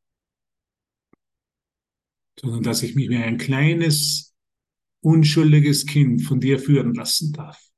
sondern 2.40 2.64
dass 2.64 2.84
ich 2.84 2.96
mich 2.96 3.10
wie 3.10 3.18
ein 3.18 3.38
kleines, 3.38 4.36
unschuldiges 5.02 5.86
Kind 5.86 6.24
von 6.24 6.40
dir 6.40 6.60
führen 6.60 6.94
lassen 6.94 7.32
darf. 7.34 7.70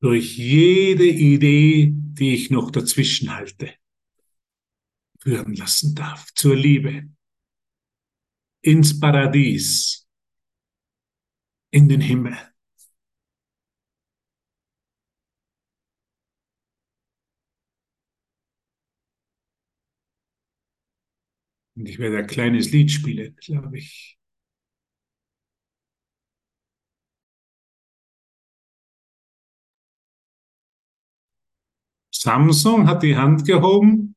durch 0.00 0.36
jede 0.38 1.06
Idee, 1.06 1.90
die 1.92 2.34
ich 2.34 2.50
noch 2.50 2.70
dazwischen 2.70 3.34
halte, 3.34 3.74
führen 5.20 5.54
lassen 5.54 5.94
darf, 5.94 6.32
zur 6.34 6.54
Liebe, 6.54 7.08
ins 8.62 8.98
Paradies, 8.98 10.06
in 11.70 11.88
den 11.88 12.00
Himmel. 12.00 12.36
Und 21.78 21.88
ich 21.88 21.98
werde 21.98 22.18
ein 22.18 22.26
kleines 22.26 22.72
Lied 22.72 22.90
spielen, 22.90 23.34
glaube 23.40 23.78
ich. 23.78 24.18
Samsung 32.14 32.86
hat 32.86 33.02
die 33.02 33.16
Hand 33.16 33.46
gehoben. 33.46 34.14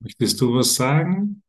Möchtest 0.00 0.40
du 0.40 0.54
was 0.54 0.74
sagen? 0.74 1.42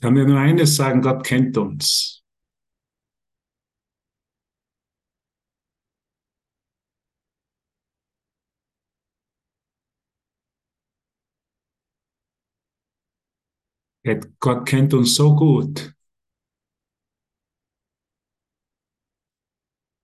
Kann 0.00 0.14
dir 0.14 0.26
nur 0.26 0.38
eines 0.38 0.76
sagen, 0.76 1.02
Gott 1.02 1.24
kennt 1.24 1.56
uns. 1.56 2.22
Gott 14.38 14.66
kennt 14.68 14.94
uns 14.94 15.14
so 15.16 15.34
gut. 15.34 15.92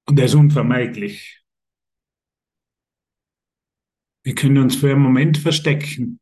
Und 0.09 0.19
er 0.19 0.25
ist 0.27 0.35
unvermeidlich. 0.35 1.43
Wir 4.25 4.35
können 4.35 4.59
uns 4.59 4.77
für 4.77 4.91
einen 4.91 5.03
Moment 5.03 5.39
verstecken. 5.39 6.22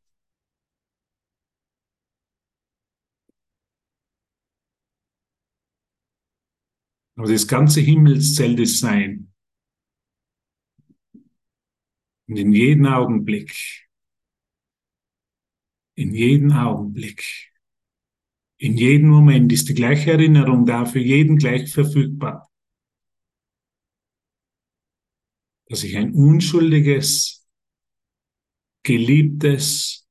Aber 7.21 7.31
das 7.31 7.47
ganze 7.47 7.83
Himmelszelt 7.83 8.59
ist 8.61 8.81
sein. 8.81 9.31
Und 12.27 12.39
in 12.39 12.55
jedem 12.55 12.87
Augenblick, 12.87 13.87
in 15.97 16.15
jedem 16.15 16.53
Augenblick 16.53 17.53
in 18.57 18.79
jedem 18.79 19.11
Moment 19.11 19.53
ist 19.53 19.69
die 19.69 19.75
gleiche 19.75 20.13
Erinnerung 20.13 20.65
da, 20.65 20.87
für 20.87 20.99
jeden 20.99 21.37
gleich 21.37 21.71
verfügbar. 21.71 22.51
Dass 25.67 25.85
ich 25.85 25.99
ein 25.99 26.15
unschuldiges, 26.15 27.47
geliebtes, 28.83 30.09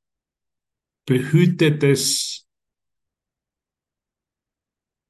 behütetes 1.07 2.47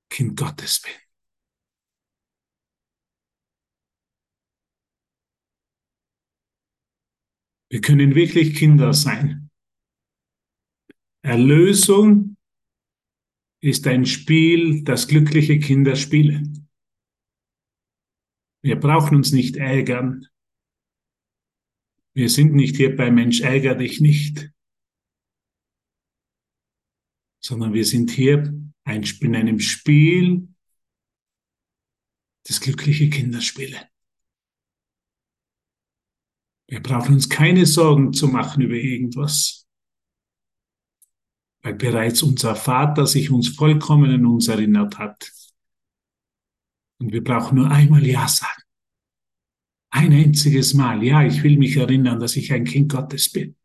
Kind 0.10 0.38
Gottes 0.38 0.82
bin. 0.82 1.09
Wir 7.70 7.82
können 7.82 8.16
wirklich 8.16 8.56
Kinder 8.56 8.94
sein. 8.94 9.50
Erlösung 11.22 12.36
ist 13.62 13.86
ein 13.88 14.06
Spiel, 14.06 14.84
das 14.84 15.08
glückliche 15.08 15.60
Kinder 15.60 15.96
spielen. 15.96 16.68
Wir 18.62 18.80
brauchen 18.80 19.18
uns 19.18 19.32
nicht 19.32 19.56
ärgern. 19.58 20.28
Wir 22.14 22.30
sind 22.30 22.54
nicht 22.54 22.78
hier 22.78 22.96
bei 22.96 23.12
Mensch, 23.12 23.42
ärger 23.42 23.76
dich 23.76 24.02
nicht, 24.02 24.52
sondern 27.40 27.74
wir 27.74 27.86
sind 27.86 28.12
hier 28.12 28.54
in 28.86 29.36
einem 29.36 29.60
Spiel, 29.60 30.48
das 32.48 32.60
glückliche 32.60 33.10
Kinder 33.10 33.42
spielen. 33.42 33.80
Wir 36.70 36.82
brauchen 36.82 37.16
uns 37.16 37.30
keine 37.30 37.66
Sorgen 37.66 38.14
zu 38.14 38.28
machen 38.28 38.62
über 38.62 38.76
irgendwas 38.76 39.60
weil 41.62 41.76
bereits 41.76 42.24
unser 42.24 42.56
Vater 42.56 43.06
sich 43.06 43.32
uns 43.32 43.50
vollkommen 43.50 44.12
an 44.12 44.26
uns 44.26 44.48
erinnert 44.48 44.98
hat. 44.98 45.32
Und 47.00 47.14
wir 47.14 47.24
brauchen 47.24 47.58
nur 47.58 47.70
einmal 47.70 48.06
Ja 48.06 48.28
sagen. 48.28 48.62
Ein 49.92 50.14
einziges 50.14 50.74
Mal. 50.74 51.04
Ja, 51.04 51.24
ich 51.24 51.42
will 51.44 51.58
mich 51.58 51.76
erinnern, 51.76 52.20
dass 52.20 52.36
ich 52.36 52.54
ein 52.54 52.66
Kind 52.66 52.92
Gottes 52.92 53.32
bin. 53.32 53.56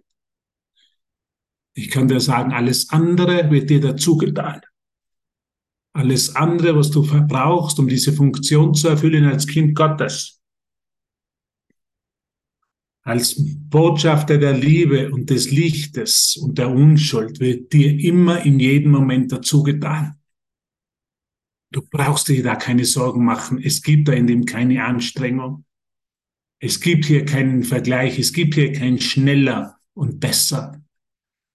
Ich 1.74 1.90
kann 1.90 2.08
dir 2.08 2.20
sagen, 2.20 2.52
alles 2.52 2.90
andere 2.90 3.50
wird 3.50 3.68
dir 3.68 3.80
dazu 3.80 4.16
getan. 4.16 4.62
Alles 5.92 6.34
andere, 6.34 6.76
was 6.76 6.90
du 6.90 7.02
verbrauchst, 7.02 7.78
um 7.78 7.88
diese 7.88 8.12
Funktion 8.12 8.74
zu 8.74 8.88
erfüllen 8.88 9.26
als 9.26 9.46
Kind 9.46 9.74
Gottes, 9.76 10.33
als 13.04 13.36
Botschafter 13.38 14.38
der 14.38 14.54
Liebe 14.54 15.12
und 15.12 15.28
des 15.28 15.50
Lichtes 15.50 16.36
und 16.36 16.56
der 16.56 16.70
Unschuld 16.70 17.38
wird 17.38 17.72
dir 17.72 17.98
immer 18.00 18.44
in 18.44 18.58
jedem 18.58 18.92
Moment 18.92 19.30
dazu 19.30 19.62
getan. 19.62 20.14
Du 21.70 21.82
brauchst 21.82 22.28
dir 22.28 22.42
da 22.42 22.56
keine 22.56 22.84
Sorgen 22.84 23.24
machen. 23.24 23.60
Es 23.62 23.82
gibt 23.82 24.08
da 24.08 24.12
in 24.12 24.26
dem 24.26 24.46
keine 24.46 24.84
Anstrengung. 24.84 25.64
Es 26.60 26.80
gibt 26.80 27.04
hier 27.04 27.26
keinen 27.26 27.62
Vergleich. 27.62 28.18
Es 28.18 28.32
gibt 28.32 28.54
hier 28.54 28.72
kein 28.72 28.98
schneller 28.98 29.76
und 29.92 30.18
besser, 30.18 30.82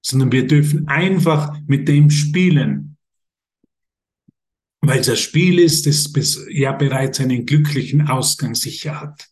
sondern 0.06 0.32
wir 0.32 0.46
dürfen 0.46 0.88
einfach 0.88 1.58
mit 1.66 1.88
dem 1.88 2.12
spielen, 2.12 2.98
weil 4.82 5.02
das 5.02 5.20
Spiel 5.20 5.58
ist, 5.58 5.88
das 5.88 6.46
ja 6.50 6.74
bereits 6.74 7.20
einen 7.20 7.46
glücklichen 7.46 8.08
Ausgang 8.08 8.54
sicher 8.54 9.02
hat. 9.02 9.30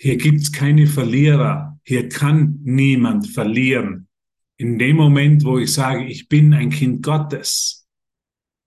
Hier 0.00 0.16
gibt's 0.16 0.52
keine 0.52 0.86
Verlierer. 0.86 1.78
Hier 1.84 2.08
kann 2.08 2.60
niemand 2.62 3.28
verlieren. 3.28 4.08
In 4.56 4.78
dem 4.78 4.96
Moment, 4.96 5.44
wo 5.44 5.58
ich 5.58 5.72
sage, 5.72 6.04
ich 6.06 6.28
bin 6.28 6.52
ein 6.52 6.70
Kind 6.70 7.02
Gottes, 7.02 7.86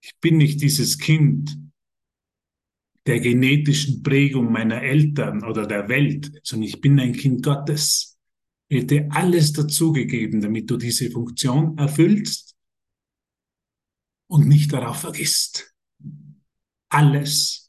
ich 0.02 0.18
bin 0.20 0.38
nicht 0.38 0.60
dieses 0.60 0.98
Kind 0.98 1.56
der 3.06 3.20
genetischen 3.20 4.02
Prägung 4.02 4.52
meiner 4.52 4.82
Eltern 4.82 5.44
oder 5.44 5.66
der 5.66 5.88
Welt, 5.88 6.32
sondern 6.42 6.68
ich 6.68 6.80
bin 6.80 6.98
ein 7.00 7.12
Kind 7.12 7.42
Gottes. 7.42 8.18
Wird 8.68 8.90
dir 8.90 9.08
alles 9.10 9.52
dazugegeben, 9.52 10.40
damit 10.40 10.70
du 10.70 10.76
diese 10.76 11.10
Funktion 11.10 11.76
erfüllst 11.78 12.56
und 14.28 14.48
nicht 14.48 14.72
darauf 14.72 15.00
vergisst. 15.00 15.74
Alles. 16.88 17.61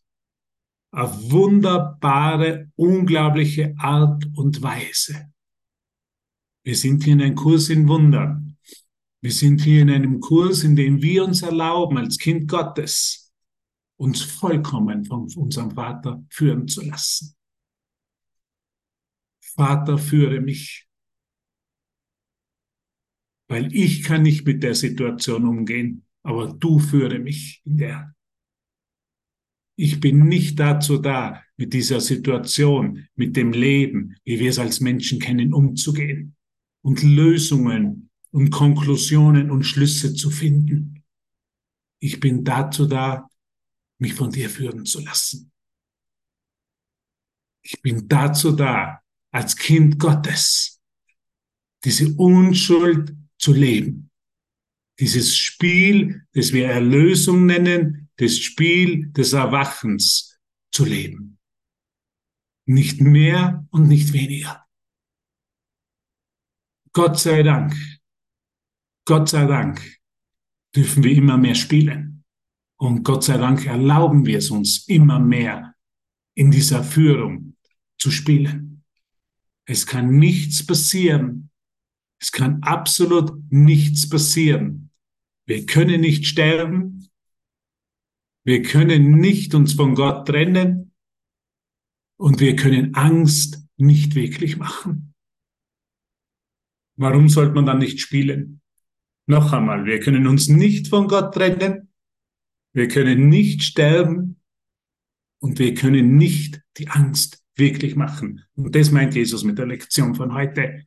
Auf 0.93 1.31
wunderbare, 1.31 2.71
unglaubliche 2.75 3.75
Art 3.77 4.25
und 4.35 4.61
Weise. 4.61 5.33
Wir 6.63 6.75
sind 6.75 7.03
hier 7.03 7.13
in 7.13 7.21
einem 7.21 7.35
Kurs 7.35 7.69
in 7.69 7.87
Wundern. 7.87 8.57
Wir 9.21 9.31
sind 9.31 9.61
hier 9.61 9.81
in 9.81 9.89
einem 9.89 10.19
Kurs, 10.19 10.63
in 10.63 10.75
dem 10.75 11.01
wir 11.01 11.25
uns 11.25 11.41
erlauben, 11.41 11.97
als 11.97 12.17
Kind 12.17 12.47
Gottes, 12.47 13.33
uns 13.97 14.21
vollkommen 14.21 15.03
von 15.05 15.27
unserem 15.35 15.71
Vater 15.71 16.23
führen 16.29 16.67
zu 16.67 16.81
lassen. 16.81 17.35
Vater, 19.41 19.97
führe 19.97 20.41
mich. 20.41 20.87
Weil 23.47 23.73
ich 23.73 24.03
kann 24.03 24.23
nicht 24.23 24.45
mit 24.45 24.61
der 24.61 24.75
Situation 24.75 25.47
umgehen, 25.47 26.05
aber 26.21 26.53
du 26.53 26.79
führe 26.79 27.19
mich 27.19 27.61
in 27.65 27.77
der. 27.77 28.15
Ich 29.75 29.99
bin 29.99 30.27
nicht 30.27 30.59
dazu 30.59 30.97
da, 30.97 31.41
mit 31.57 31.73
dieser 31.73 32.01
Situation, 32.01 33.07
mit 33.15 33.35
dem 33.35 33.51
Leben, 33.51 34.15
wie 34.23 34.39
wir 34.39 34.49
es 34.49 34.59
als 34.59 34.79
Menschen 34.79 35.19
kennen, 35.19 35.53
umzugehen 35.53 36.35
und 36.81 37.01
Lösungen 37.03 38.09
und 38.31 38.49
Konklusionen 38.49 39.51
und 39.51 39.63
Schlüsse 39.63 40.13
zu 40.13 40.29
finden. 40.29 41.03
Ich 41.99 42.19
bin 42.19 42.43
dazu 42.43 42.85
da, 42.85 43.29
mich 43.99 44.13
von 44.13 44.31
dir 44.31 44.49
führen 44.49 44.85
zu 44.85 44.99
lassen. 45.01 45.51
Ich 47.61 47.81
bin 47.81 48.07
dazu 48.07 48.51
da, 48.51 48.99
als 49.31 49.55
Kind 49.55 49.97
Gottes 49.97 50.81
diese 51.83 52.13
Unschuld 52.15 53.15
zu 53.37 53.53
leben. 53.53 54.09
Dieses 54.99 55.35
Spiel, 55.35 56.25
das 56.33 56.53
wir 56.53 56.67
Erlösung 56.67 57.45
nennen, 57.45 58.02
das 58.17 58.37
Spiel 58.37 59.11
des 59.11 59.33
Erwachens 59.33 60.39
zu 60.71 60.85
leben. 60.85 61.39
Nicht 62.65 63.01
mehr 63.01 63.65
und 63.71 63.87
nicht 63.87 64.13
weniger. 64.13 64.65
Gott 66.93 67.19
sei 67.19 67.43
Dank, 67.43 67.75
Gott 69.05 69.29
sei 69.29 69.45
Dank 69.45 69.99
dürfen 70.75 71.03
wir 71.03 71.11
immer 71.11 71.37
mehr 71.37 71.55
spielen. 71.55 72.23
Und 72.77 73.03
Gott 73.03 73.23
sei 73.23 73.37
Dank 73.37 73.65
erlauben 73.65 74.25
wir 74.25 74.37
es 74.37 74.49
uns 74.49 74.87
immer 74.87 75.19
mehr 75.19 75.75
in 76.35 76.51
dieser 76.51 76.83
Führung 76.83 77.55
zu 77.97 78.11
spielen. 78.11 78.83
Es 79.65 79.85
kann 79.85 80.17
nichts 80.17 80.65
passieren. 80.65 81.49
Es 82.19 82.31
kann 82.31 82.61
absolut 82.63 83.33
nichts 83.51 84.07
passieren. 84.09 84.89
Wir 85.45 85.65
können 85.65 86.01
nicht 86.01 86.25
sterben. 86.25 87.02
Wir 88.45 88.61
können 88.61 89.19
nicht 89.19 89.55
uns 89.55 89.73
von 89.73 89.95
Gott 89.95 90.27
trennen. 90.27 90.93
Und 92.17 92.39
wir 92.39 92.55
können 92.55 92.95
Angst 92.95 93.65
nicht 93.77 94.15
wirklich 94.15 94.57
machen. 94.57 95.13
Warum 96.95 97.27
sollte 97.27 97.53
man 97.53 97.65
dann 97.65 97.79
nicht 97.79 97.99
spielen? 97.99 98.61
Noch 99.25 99.51
einmal, 99.51 99.85
wir 99.85 99.99
können 99.99 100.27
uns 100.27 100.47
nicht 100.47 100.89
von 100.89 101.07
Gott 101.07 101.33
trennen, 101.33 101.89
wir 102.73 102.87
können 102.87 103.29
nicht 103.29 103.63
sterben 103.63 104.39
und 105.39 105.59
wir 105.59 105.73
können 105.73 106.17
nicht 106.17 106.61
die 106.77 106.89
Angst 106.89 107.43
wirklich 107.55 107.95
machen. 107.95 108.43
Und 108.55 108.75
das 108.75 108.91
meint 108.91 109.15
Jesus 109.15 109.43
mit 109.43 109.57
der 109.57 109.65
Lektion 109.65 110.13
von 110.13 110.33
heute. 110.33 110.85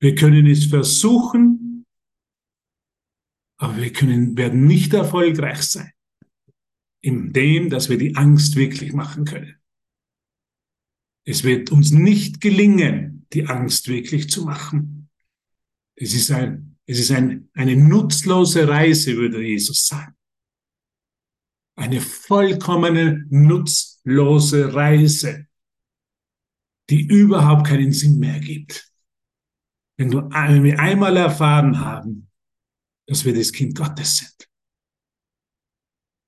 Wir 0.00 0.14
können 0.14 0.46
es 0.46 0.66
versuchen, 0.66 1.84
aber 3.58 3.76
wir 3.76 3.92
können, 3.92 4.36
werden 4.36 4.66
nicht 4.66 4.94
erfolgreich 4.94 5.62
sein 5.62 5.93
in 7.04 7.34
dem, 7.34 7.68
dass 7.68 7.90
wir 7.90 7.98
die 7.98 8.16
Angst 8.16 8.56
wirklich 8.56 8.94
machen 8.94 9.26
können. 9.26 9.56
Es 11.26 11.44
wird 11.44 11.70
uns 11.70 11.90
nicht 11.90 12.40
gelingen, 12.40 13.26
die 13.34 13.46
Angst 13.46 13.88
wirklich 13.88 14.30
zu 14.30 14.44
machen. 14.44 15.10
Es 15.96 16.14
ist, 16.14 16.30
ein, 16.30 16.78
es 16.86 16.98
ist 16.98 17.10
ein, 17.10 17.50
eine 17.52 17.76
nutzlose 17.76 18.66
Reise, 18.66 19.16
würde 19.16 19.42
Jesus 19.42 19.86
sagen. 19.86 20.14
Eine 21.76 22.00
vollkommene 22.00 23.26
nutzlose 23.28 24.72
Reise, 24.72 25.46
die 26.88 27.06
überhaupt 27.06 27.66
keinen 27.66 27.92
Sinn 27.92 28.18
mehr 28.18 28.40
gibt. 28.40 28.90
Wenn, 29.98 30.10
du, 30.10 30.22
wenn 30.22 30.64
wir 30.64 30.80
einmal 30.80 31.18
erfahren 31.18 31.80
haben, 31.80 32.30
dass 33.06 33.26
wir 33.26 33.34
das 33.34 33.52
Kind 33.52 33.76
Gottes 33.76 34.16
sind. 34.16 34.53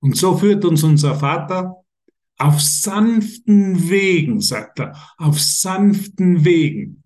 Und 0.01 0.17
so 0.17 0.37
führt 0.37 0.65
uns 0.65 0.83
unser 0.83 1.15
Vater 1.15 1.83
auf 2.39 2.61
sanften 2.61 3.89
Wegen, 3.89 4.41
sagt 4.41 4.81
er, 4.81 4.95
auf 5.17 5.41
sanften 5.41 6.45
Wegen 6.45 7.03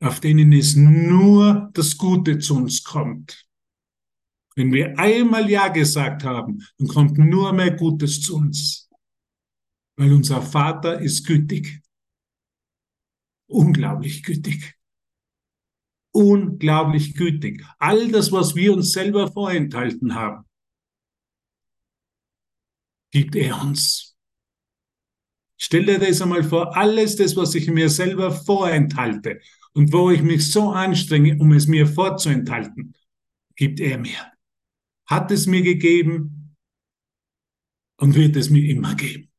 auf 0.00 0.20
denen 0.20 0.52
es 0.52 0.76
nur 0.76 1.70
das 1.72 1.96
Gute 1.96 2.38
zu 2.38 2.56
uns 2.56 2.82
kommt. 2.82 3.46
Wenn 4.54 4.72
wir 4.72 4.98
einmal 4.98 5.50
Ja 5.50 5.68
gesagt 5.68 6.24
haben, 6.24 6.62
dann 6.78 6.88
kommt 6.88 7.18
nur 7.18 7.52
mehr 7.52 7.76
Gutes 7.76 8.22
zu 8.22 8.36
uns. 8.36 8.90
Weil 9.96 10.12
unser 10.12 10.42
Vater 10.42 11.00
ist 11.00 11.26
gütig. 11.26 11.82
Unglaublich 13.48 14.22
gütig. 14.22 14.74
Unglaublich 16.12 17.14
gütig. 17.14 17.62
All 17.78 18.10
das, 18.10 18.32
was 18.32 18.54
wir 18.54 18.72
uns 18.72 18.92
selber 18.92 19.30
vorenthalten 19.30 20.14
haben, 20.14 20.45
gibt 23.16 23.34
er 23.34 23.62
uns. 23.62 24.14
Stell 25.58 25.86
dir 25.86 25.98
das 25.98 26.20
einmal 26.20 26.44
vor, 26.44 26.76
alles 26.76 27.16
das, 27.16 27.34
was 27.34 27.54
ich 27.54 27.66
mir 27.66 27.88
selber 27.88 28.30
vorenthalte 28.30 29.40
und 29.72 29.90
wo 29.90 30.10
ich 30.10 30.20
mich 30.20 30.52
so 30.52 30.70
anstrenge, 30.70 31.38
um 31.38 31.52
es 31.52 31.66
mir 31.66 31.86
vorzuenthalten, 31.86 32.92
gibt 33.56 33.80
er 33.80 33.96
mir. 33.96 34.32
Hat 35.06 35.30
es 35.30 35.46
mir 35.46 35.62
gegeben 35.62 36.56
und 37.98 38.14
wird 38.16 38.36
es 38.36 38.50
mir 38.50 38.68
immer 38.68 38.94
geben. 38.94 39.32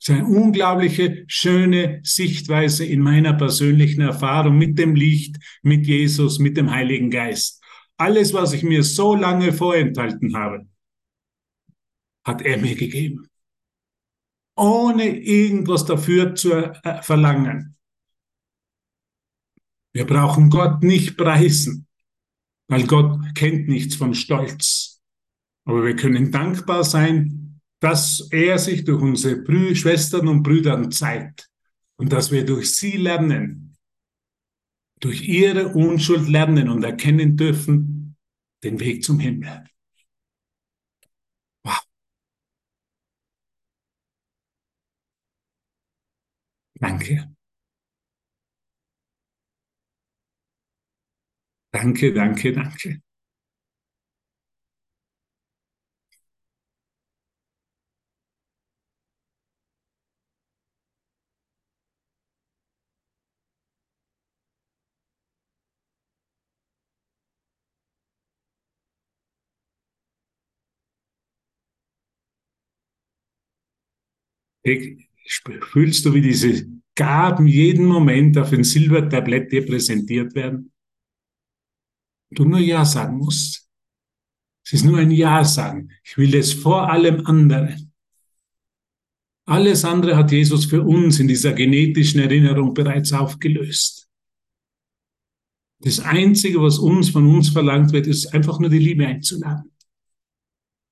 Das 0.00 0.08
ist 0.08 0.14
eine 0.16 0.26
unglaubliche, 0.26 1.26
schöne 1.28 2.00
Sichtweise 2.02 2.84
in 2.84 3.02
meiner 3.02 3.34
persönlichen 3.34 4.00
Erfahrung 4.00 4.58
mit 4.58 4.80
dem 4.80 4.96
Licht, 4.96 5.36
mit 5.62 5.86
Jesus, 5.86 6.40
mit 6.40 6.56
dem 6.56 6.72
Heiligen 6.72 7.08
Geist. 7.08 7.62
Alles, 7.96 8.34
was 8.34 8.52
ich 8.52 8.64
mir 8.64 8.82
so 8.82 9.14
lange 9.14 9.52
vorenthalten 9.52 10.34
habe, 10.36 10.66
hat 12.26 12.42
er 12.42 12.58
mir 12.58 12.74
gegeben. 12.74 13.28
Ohne 14.56 15.18
irgendwas 15.18 15.84
dafür 15.84 16.34
zu 16.34 16.52
äh, 16.52 17.02
verlangen. 17.02 17.76
Wir 19.94 20.06
brauchen 20.06 20.50
Gott 20.50 20.82
nicht 20.82 21.16
preisen, 21.16 21.86
weil 22.68 22.86
Gott 22.86 23.18
kennt 23.34 23.68
nichts 23.68 23.94
von 23.96 24.14
Stolz. 24.14 25.00
Aber 25.64 25.84
wir 25.84 25.96
können 25.96 26.30
dankbar 26.30 26.84
sein, 26.84 27.60
dass 27.80 28.28
er 28.30 28.58
sich 28.58 28.84
durch 28.84 29.02
unsere 29.02 29.74
Schwestern 29.74 30.28
und 30.28 30.42
Brüder 30.42 30.90
zeigt 30.90 31.50
und 31.96 32.12
dass 32.12 32.30
wir 32.30 32.44
durch 32.44 32.74
sie 32.74 32.96
lernen, 32.96 33.76
durch 35.00 35.28
ihre 35.28 35.68
Unschuld 35.68 36.28
lernen 36.28 36.68
und 36.68 36.82
erkennen 36.84 37.36
dürfen 37.36 38.16
den 38.64 38.80
Weg 38.80 39.04
zum 39.04 39.18
Himmel. 39.18 39.64
Wow. 41.64 41.80
Danke. 46.80 47.28
Danke, 51.72 52.12
danke, 52.12 52.52
danke. 52.52 53.00
Fühlst 75.62 76.04
du, 76.04 76.14
wie 76.14 76.20
diese 76.20 76.66
Gaben 76.94 77.46
jeden 77.46 77.86
Moment 77.86 78.38
auf 78.38 78.52
ein 78.52 78.64
Silbertablett 78.64 79.52
dir 79.52 79.66
präsentiert 79.66 80.34
werden? 80.34 80.72
du 82.30 82.44
nur 82.44 82.58
Ja 82.58 82.84
sagen 82.84 83.18
musst. 83.18 83.68
Es 84.64 84.72
ist 84.72 84.84
nur 84.84 84.98
ein 84.98 85.10
Ja 85.10 85.44
sagen. 85.44 85.90
Ich 86.04 86.16
will 86.18 86.34
es 86.34 86.52
vor 86.52 86.90
allem 86.90 87.24
anderen. 87.26 87.92
Alles 89.48 89.84
andere 89.84 90.16
hat 90.16 90.32
Jesus 90.32 90.64
für 90.64 90.82
uns 90.82 91.20
in 91.20 91.28
dieser 91.28 91.52
genetischen 91.52 92.20
Erinnerung 92.20 92.74
bereits 92.74 93.12
aufgelöst. 93.12 94.08
Das 95.78 96.00
Einzige, 96.00 96.60
was 96.60 96.78
uns 96.78 97.10
von 97.10 97.26
uns 97.26 97.50
verlangt 97.50 97.92
wird, 97.92 98.08
ist 98.08 98.26
einfach 98.34 98.58
nur 98.58 98.70
die 98.70 98.78
Liebe 98.78 99.06
einzuladen. 99.06 99.70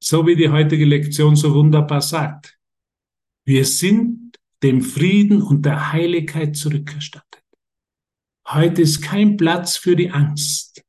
So 0.00 0.24
wie 0.26 0.36
die 0.36 0.50
heutige 0.50 0.84
Lektion 0.84 1.34
so 1.34 1.52
wunderbar 1.52 2.00
sagt. 2.00 2.56
Wir 3.44 3.64
sind 3.64 4.23
dem 4.64 4.80
Frieden 4.80 5.42
und 5.42 5.66
der 5.66 5.92
Heiligkeit 5.92 6.56
zurückerstattet. 6.56 7.44
Heute 8.48 8.80
ist 8.80 9.02
kein 9.02 9.36
Platz 9.36 9.76
für 9.76 9.94
die 9.94 10.10
Angst, 10.10 10.82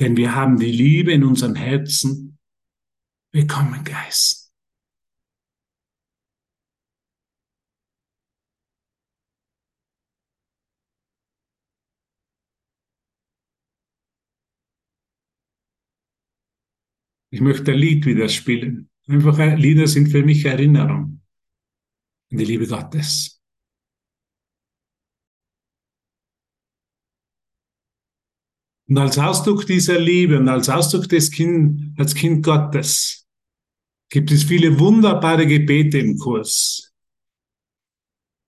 denn 0.00 0.16
wir 0.16 0.34
haben 0.34 0.58
die 0.58 0.72
Liebe 0.72 1.12
in 1.12 1.22
unserem 1.22 1.54
Herzen. 1.54 2.40
Willkommen, 3.30 3.84
Geist. 3.84 4.52
Ich 17.30 17.40
möchte 17.40 17.70
ein 17.70 17.78
Lied 17.78 18.04
wieder 18.04 18.28
spielen. 18.28 18.90
Einfach 19.06 19.38
Lieder 19.56 19.86
sind 19.86 20.08
für 20.08 20.24
mich 20.24 20.44
Erinnerung 20.44 21.21
an 22.32 22.38
die 22.38 22.44
Liebe 22.44 22.66
Gottes. 22.66 23.40
Und 28.88 28.98
als 28.98 29.18
Ausdruck 29.18 29.66
dieser 29.66 29.98
Liebe 29.98 30.38
und 30.38 30.48
als 30.48 30.68
Ausdruck 30.68 31.08
des 31.08 31.30
Kind, 31.30 31.98
als 31.98 32.14
Kind 32.14 32.44
Gottes 32.44 33.26
gibt 34.10 34.30
es 34.30 34.44
viele 34.44 34.78
wunderbare 34.78 35.46
Gebete 35.46 35.98
im 35.98 36.18
Kurs, 36.18 36.92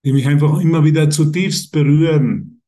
die 0.05 0.13
mich 0.13 0.27
einfach 0.27 0.61
immer 0.61 0.85
wieder 0.85 1.09
zutiefst 1.09 1.73
berühren, 1.73 2.63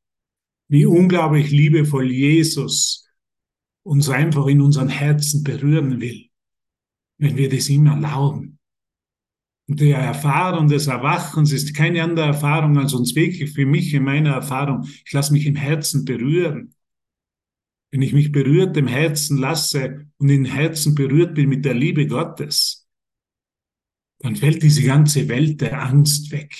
wie 0.68 0.87
unglaublich 0.87 1.50
liebevoll 1.50 2.11
Jesus 2.11 3.07
uns 3.83 4.09
einfach 4.09 4.46
in 4.46 4.61
unseren 4.61 4.88
Herzen 4.88 5.44
berühren 5.44 6.00
will, 6.00 6.29
wenn 7.18 7.37
wir 7.37 7.48
das 7.48 7.68
ihm 7.68 7.87
erlauben. 7.87 8.55
Die 9.68 9.90
Erfahrung 9.90 10.68
des 10.68 10.87
Erwachens 10.87 11.50
ist 11.50 11.74
keine 11.74 12.02
andere 12.02 12.26
Erfahrung 12.26 12.79
als 12.79 12.94
uns 12.94 13.16
wirklich 13.16 13.50
für 13.50 13.66
mich 13.66 13.92
in 13.94 14.05
meiner 14.05 14.31
Erfahrung. 14.31 14.88
Ich 15.05 15.12
lasse 15.12 15.33
mich 15.33 15.44
im 15.44 15.57
Herzen 15.57 16.05
berühren. 16.05 16.74
Wenn 17.90 18.02
ich 18.02 18.12
mich 18.12 18.31
berührt 18.31 18.76
im 18.76 18.87
Herzen 18.87 19.38
lasse 19.38 20.09
und 20.18 20.29
im 20.29 20.44
Herzen 20.44 20.94
berührt 20.94 21.35
bin 21.35 21.48
mit 21.48 21.64
der 21.64 21.74
Liebe 21.74 22.07
Gottes, 22.07 22.88
dann 24.20 24.37
fällt 24.37 24.62
diese 24.62 24.83
ganze 24.83 25.29
Welt 25.29 25.61
der 25.61 25.83
Angst 25.83 26.31
weg. 26.31 26.55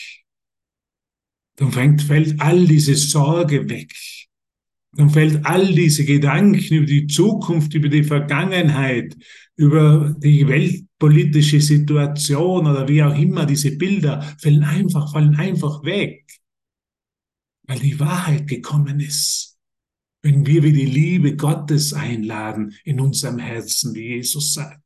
Dann 1.57 1.73
fängt, 1.73 2.03
fällt 2.03 2.41
all 2.41 2.67
diese 2.67 2.97
Sorge 2.97 3.69
weg 3.69 3.95
dann 4.97 5.11
fällt 5.11 5.45
all 5.45 5.75
diese 5.75 6.05
Gedanken 6.05 6.75
über 6.75 6.87
die 6.87 7.07
Zukunft, 7.07 7.75
über 7.75 7.89
die 7.89 8.03
Vergangenheit, 8.03 9.15
über 9.57 10.15
die 10.19 10.49
weltpolitische 10.49 11.61
Situation 11.61 12.67
oder 12.67 12.89
wie 12.89 13.03
auch 13.03 13.17
immer, 13.17 13.45
diese 13.45 13.77
Bilder 13.77 14.23
fallen 14.41 14.65
einfach, 14.65 15.13
fallen 15.13 15.37
einfach 15.37 15.85
weg, 15.85 16.25
weil 17.65 17.79
die 17.79 18.01
Wahrheit 18.01 18.49
gekommen 18.49 19.01
ist. 19.01 19.59
Wenn 20.23 20.47
wir 20.47 20.63
wie 20.63 20.73
die 20.73 20.87
Liebe 20.87 21.37
Gottes 21.37 21.93
einladen 21.93 22.75
in 22.85 22.99
unserem 22.99 23.39
Herzen, 23.39 23.95
wie 23.95 24.15
Jesus 24.15 24.55
sagt. 24.55 24.81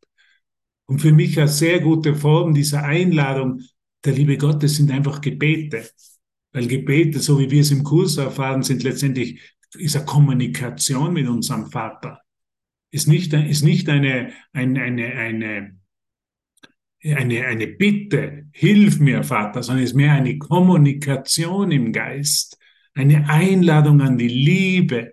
Und 0.86 1.00
für 1.00 1.12
mich 1.12 1.38
eine 1.38 1.46
sehr 1.46 1.80
gute 1.80 2.16
Form 2.16 2.52
dieser 2.52 2.82
Einladung 2.82 3.62
der 4.04 4.14
Liebe 4.14 4.36
Gottes 4.36 4.76
sind 4.76 4.90
einfach 4.90 5.20
Gebete. 5.20 5.88
Weil 6.52 6.66
Gebete, 6.66 7.20
so 7.20 7.38
wie 7.38 7.50
wir 7.50 7.60
es 7.60 7.70
im 7.70 7.84
Kurs 7.84 8.16
erfahren, 8.16 8.64
sind 8.64 8.82
letztendlich 8.82 9.40
ist 9.74 9.96
eine 9.96 10.04
Kommunikation 10.04 11.12
mit 11.12 11.28
unserem 11.28 11.66
Vater. 11.66 12.20
Ist 12.90 13.09
nicht, 13.09 13.33
ist 13.33 13.62
nicht 13.62 13.88
eine, 13.88 14.33
eine, 14.52 14.83
eine, 14.83 15.14
eine, 15.14 15.76
eine, 17.02 17.46
eine 17.46 17.66
Bitte, 17.66 18.48
hilf 18.52 18.98
mir, 18.98 19.22
Vater, 19.22 19.62
sondern 19.62 19.85
ist 19.85 19.94
mehr 19.94 20.12
eine 20.12 20.38
Kommunikation 20.38 21.70
im 21.70 21.92
Geist, 21.92 22.59
eine 22.94 23.28
Einladung 23.30 24.00
an 24.00 24.18
die 24.18 24.28
Liebe. 24.28 25.12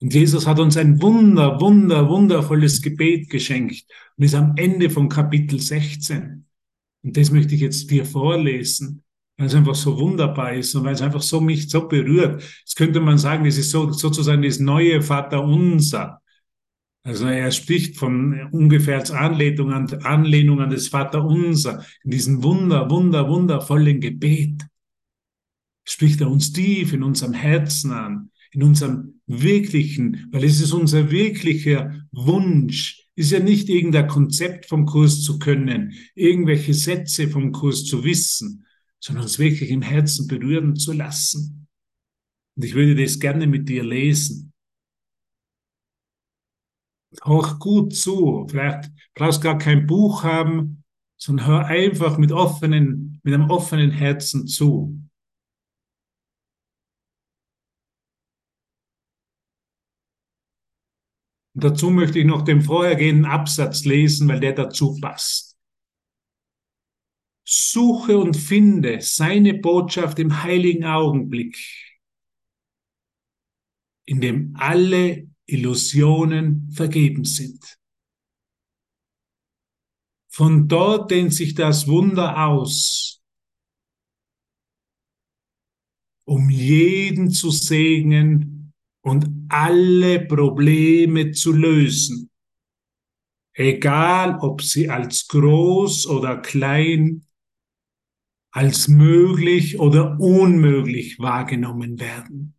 Und 0.00 0.12
Jesus 0.12 0.46
hat 0.46 0.58
uns 0.58 0.76
ein 0.76 1.00
wunder, 1.00 1.60
wunder, 1.60 2.08
wundervolles 2.08 2.82
Gebet 2.82 3.30
geschenkt 3.30 3.86
und 4.16 4.24
ist 4.24 4.34
am 4.34 4.54
Ende 4.56 4.90
von 4.90 5.08
Kapitel 5.08 5.60
16. 5.60 6.44
Und 7.02 7.16
das 7.16 7.30
möchte 7.30 7.54
ich 7.54 7.62
jetzt 7.62 7.90
dir 7.90 8.04
vorlesen 8.04 9.02
weil 9.36 9.46
es 9.46 9.54
einfach 9.54 9.74
so 9.74 9.98
wunderbar 9.98 10.54
ist 10.54 10.74
und 10.74 10.84
weil 10.84 10.94
es 10.94 11.02
einfach 11.02 11.22
so 11.22 11.40
mich 11.40 11.68
so 11.68 11.88
berührt. 11.88 12.42
Jetzt 12.60 12.76
könnte 12.76 13.00
man 13.00 13.18
sagen, 13.18 13.46
es 13.46 13.58
ist 13.58 13.70
so, 13.70 13.92
sozusagen 13.92 14.42
das 14.42 14.58
neue 14.58 15.02
Vater 15.02 15.42
unser. 15.42 16.20
Also 17.04 17.26
er 17.26 17.50
spricht 17.50 17.96
von 17.96 18.48
ungefähr 18.52 18.98
als 18.98 19.10
Anlehnung 19.10 19.72
an, 19.72 19.92
Anlehnung 20.04 20.60
an 20.60 20.70
das 20.70 20.88
Vater 20.88 21.24
unser 21.24 21.84
in 22.04 22.12
diesem 22.12 22.42
wunder, 22.44 22.90
wunder, 22.90 23.28
wundervollen 23.28 24.00
Gebet. 24.00 24.62
Spricht 25.84 26.20
er 26.20 26.30
uns 26.30 26.52
tief 26.52 26.92
in 26.92 27.02
unserem 27.02 27.32
Herzen 27.32 27.90
an, 27.90 28.30
in 28.52 28.62
unserem 28.62 29.20
wirklichen, 29.26 30.28
weil 30.30 30.44
es 30.44 30.60
ist 30.60 30.72
unser 30.72 31.10
wirklicher 31.10 31.92
Wunsch, 32.12 33.08
ist 33.16 33.32
ja 33.32 33.40
nicht 33.40 33.68
irgendein 33.68 34.06
Konzept 34.06 34.66
vom 34.66 34.86
Kurs 34.86 35.22
zu 35.22 35.40
können, 35.40 35.94
irgendwelche 36.14 36.72
Sätze 36.72 37.28
vom 37.28 37.50
Kurs 37.50 37.84
zu 37.84 38.04
wissen, 38.04 38.64
sondern 39.02 39.24
uns 39.24 39.38
wirklich 39.38 39.70
im 39.70 39.82
Herzen 39.82 40.28
berühren 40.28 40.76
zu 40.76 40.92
lassen. 40.92 41.66
Und 42.56 42.64
ich 42.64 42.74
würde 42.74 42.94
das 42.94 43.18
gerne 43.18 43.46
mit 43.46 43.68
dir 43.68 43.82
lesen. 43.82 44.52
Hör 47.22 47.58
gut 47.58 47.94
zu. 47.94 48.46
Vielleicht 48.48 48.90
brauchst 49.14 49.40
du 49.40 49.44
gar 49.44 49.58
kein 49.58 49.86
Buch 49.86 50.22
haben, 50.22 50.84
sondern 51.20 51.46
hör 51.46 51.66
einfach 51.66 52.16
mit 52.16 52.30
offenen, 52.30 53.20
mit 53.24 53.34
einem 53.34 53.50
offenen 53.50 53.90
Herzen 53.90 54.46
zu. 54.46 54.98
Und 61.54 61.64
dazu 61.64 61.90
möchte 61.90 62.20
ich 62.20 62.24
noch 62.24 62.42
den 62.42 62.62
vorhergehenden 62.62 63.26
Absatz 63.26 63.84
lesen, 63.84 64.28
weil 64.28 64.40
der 64.40 64.52
dazu 64.52 64.98
passt. 65.00 65.51
Suche 67.54 68.16
und 68.16 68.34
finde 68.34 69.02
seine 69.02 69.52
Botschaft 69.52 70.18
im 70.18 70.42
heiligen 70.42 70.86
Augenblick, 70.86 71.58
in 74.06 74.22
dem 74.22 74.56
alle 74.56 75.28
Illusionen 75.44 76.72
vergeben 76.72 77.26
sind. 77.26 77.78
Von 80.30 80.66
dort 80.66 81.10
dehnt 81.10 81.34
sich 81.34 81.54
das 81.54 81.86
Wunder 81.88 82.46
aus, 82.46 83.22
um 86.24 86.48
jeden 86.48 87.30
zu 87.30 87.50
segnen 87.50 88.72
und 89.02 89.28
alle 89.50 90.26
Probleme 90.26 91.32
zu 91.32 91.52
lösen, 91.52 92.30
egal 93.52 94.38
ob 94.40 94.62
sie 94.62 94.88
als 94.88 95.28
groß 95.28 96.06
oder 96.06 96.40
klein 96.40 97.26
als 98.52 98.86
möglich 98.86 99.80
oder 99.80 100.20
unmöglich 100.20 101.18
wahrgenommen 101.18 101.98
werden. 101.98 102.54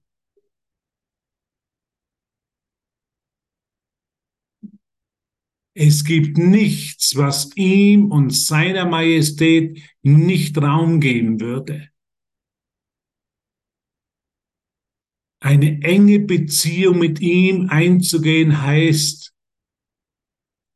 Es 5.76 6.04
gibt 6.04 6.38
nichts, 6.38 7.16
was 7.16 7.56
ihm 7.56 8.12
und 8.12 8.32
seiner 8.32 8.86
Majestät 8.86 9.82
nicht 10.02 10.58
Raum 10.58 11.00
geben 11.00 11.40
würde. 11.40 11.90
Eine 15.40 15.82
enge 15.82 16.20
Beziehung 16.20 17.00
mit 17.00 17.20
ihm 17.20 17.70
einzugehen 17.70 18.62
heißt, 18.62 19.34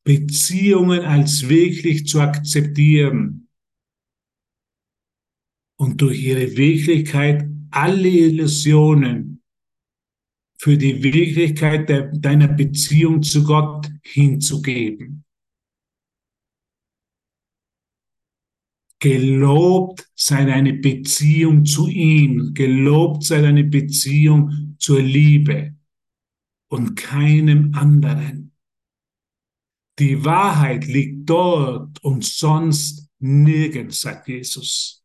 Beziehungen 0.03 1.01
als 1.01 1.47
wirklich 1.49 2.07
zu 2.07 2.19
akzeptieren 2.21 3.46
und 5.77 6.01
durch 6.01 6.21
ihre 6.21 6.57
Wirklichkeit 6.57 7.47
alle 7.71 8.09
Illusionen 8.09 9.41
für 10.57 10.77
die 10.77 11.03
Wirklichkeit 11.03 11.87
der, 11.87 12.11
deiner 12.11 12.47
Beziehung 12.47 13.21
zu 13.21 13.43
Gott 13.43 13.89
hinzugeben. 14.03 15.23
Gelobt 18.99 20.09
sei 20.15 20.45
deine 20.45 20.73
Beziehung 20.73 21.65
zu 21.65 21.87
ihm, 21.87 22.55
gelobt 22.55 23.23
sei 23.23 23.41
deine 23.41 23.63
Beziehung 23.63 24.75
zur 24.79 25.01
Liebe 25.01 25.75
und 26.69 26.95
keinem 26.95 27.75
anderen. 27.75 28.55
Die 29.99 30.25
Wahrheit 30.25 30.87
liegt 30.87 31.29
dort 31.29 32.03
und 32.03 32.25
sonst 32.25 33.09
nirgends, 33.19 34.01
sagt 34.01 34.27
Jesus. 34.27 34.96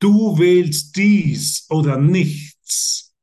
Du 0.00 0.38
wählst 0.38 0.96
dies 0.96 1.66
oder 1.70 1.98
nichts. 1.98 3.14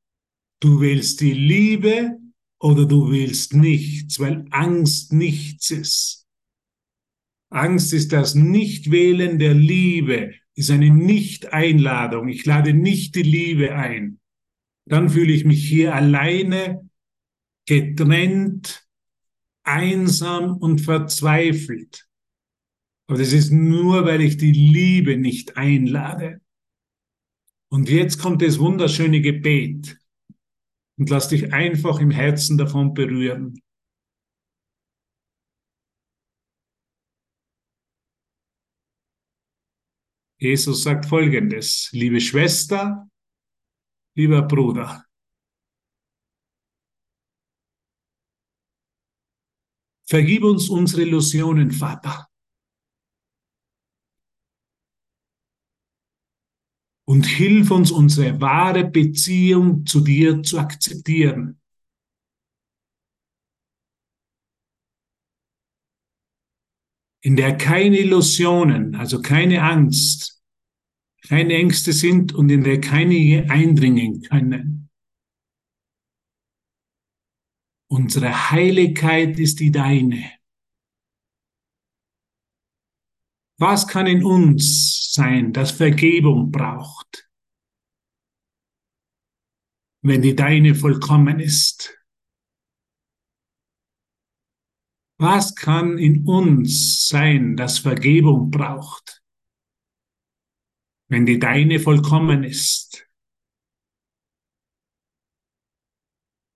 Du 0.59 0.81
wählst 0.81 1.21
die 1.21 1.33
Liebe 1.33 2.17
oder 2.59 2.85
du 2.85 3.11
wählst 3.11 3.53
nichts, 3.53 4.19
weil 4.19 4.45
Angst 4.51 5.13
nichts 5.13 5.71
ist. 5.71 6.27
Angst 7.49 7.93
ist 7.93 8.11
das 8.11 8.35
Nichtwählen 8.35 9.39
der 9.39 9.53
Liebe, 9.53 10.33
ist 10.55 10.71
eine 10.71 10.89
Nicht-Einladung. 10.89 12.27
Ich 12.27 12.45
lade 12.45 12.73
nicht 12.73 13.15
die 13.15 13.23
Liebe 13.23 13.75
ein. 13.75 14.19
Dann 14.85 15.09
fühle 15.09 15.31
ich 15.31 15.45
mich 15.45 15.67
hier 15.67 15.95
alleine, 15.95 16.89
getrennt, 17.65 18.85
einsam 19.63 20.57
und 20.57 20.81
verzweifelt. 20.81 22.07
Aber 23.07 23.17
das 23.17 23.33
ist 23.33 23.51
nur, 23.51 24.05
weil 24.05 24.21
ich 24.21 24.37
die 24.37 24.51
Liebe 24.51 25.17
nicht 25.17 25.57
einlade. 25.57 26.41
Und 27.71 27.89
jetzt 27.89 28.19
kommt 28.19 28.41
das 28.41 28.59
wunderschöne 28.59 29.21
Gebet. 29.21 29.97
Und 30.97 31.09
lass 31.09 31.29
dich 31.29 31.53
einfach 31.53 31.99
im 31.99 32.11
Herzen 32.11 32.57
davon 32.57 32.93
berühren. 32.93 33.61
Jesus 40.37 40.83
sagt 40.83 41.05
Folgendes, 41.05 41.89
liebe 41.91 42.19
Schwester, 42.19 43.09
lieber 44.15 44.41
Bruder, 44.41 45.05
vergib 50.07 50.43
uns 50.43 50.69
unsere 50.69 51.03
Illusionen, 51.03 51.71
Vater. 51.71 52.27
Und 57.07 57.25
hilf 57.25 57.69
uns, 57.69 57.91
unsere 57.91 58.41
wahre 58.41 58.83
Beziehung 58.83 59.85
zu 59.85 60.01
dir 60.01 60.41
zu 60.41 60.57
akzeptieren. 60.57 61.59
in 67.25 67.35
der 67.35 67.57
keine 67.57 67.97
Illusionen, 67.97 68.93
also 68.93 69.19
keine 69.19 69.63
Angst, 69.63 70.43
keine 71.27 71.55
Ängste 71.55 71.91
sind 71.91 72.35
und 72.35 72.51
in 72.51 72.63
der 72.63 72.79
keine 72.79 73.49
eindringen 73.49 74.21
können. 74.21 74.91
Unsere 77.87 78.51
Heiligkeit 78.51 79.39
ist 79.39 79.59
die 79.59 79.71
deine. 79.71 80.34
Was 83.57 83.87
kann 83.87 84.05
in 84.05 84.25
uns 84.25 85.13
sein, 85.13 85.53
das 85.53 85.71
Vergebung 85.71 86.51
braucht, 86.51 87.29
wenn 90.01 90.21
die 90.21 90.35
deine 90.35 90.75
vollkommen 90.75 91.39
ist? 91.39 91.97
Was 95.17 95.55
kann 95.55 95.97
in 95.97 96.27
uns 96.27 97.07
sein, 97.07 97.55
das 97.55 97.79
Vergebung 97.79 98.51
braucht, 98.51 99.23
wenn 101.07 101.25
die 101.25 101.39
deine 101.39 101.79
vollkommen 101.79 102.43
ist? 102.43 103.07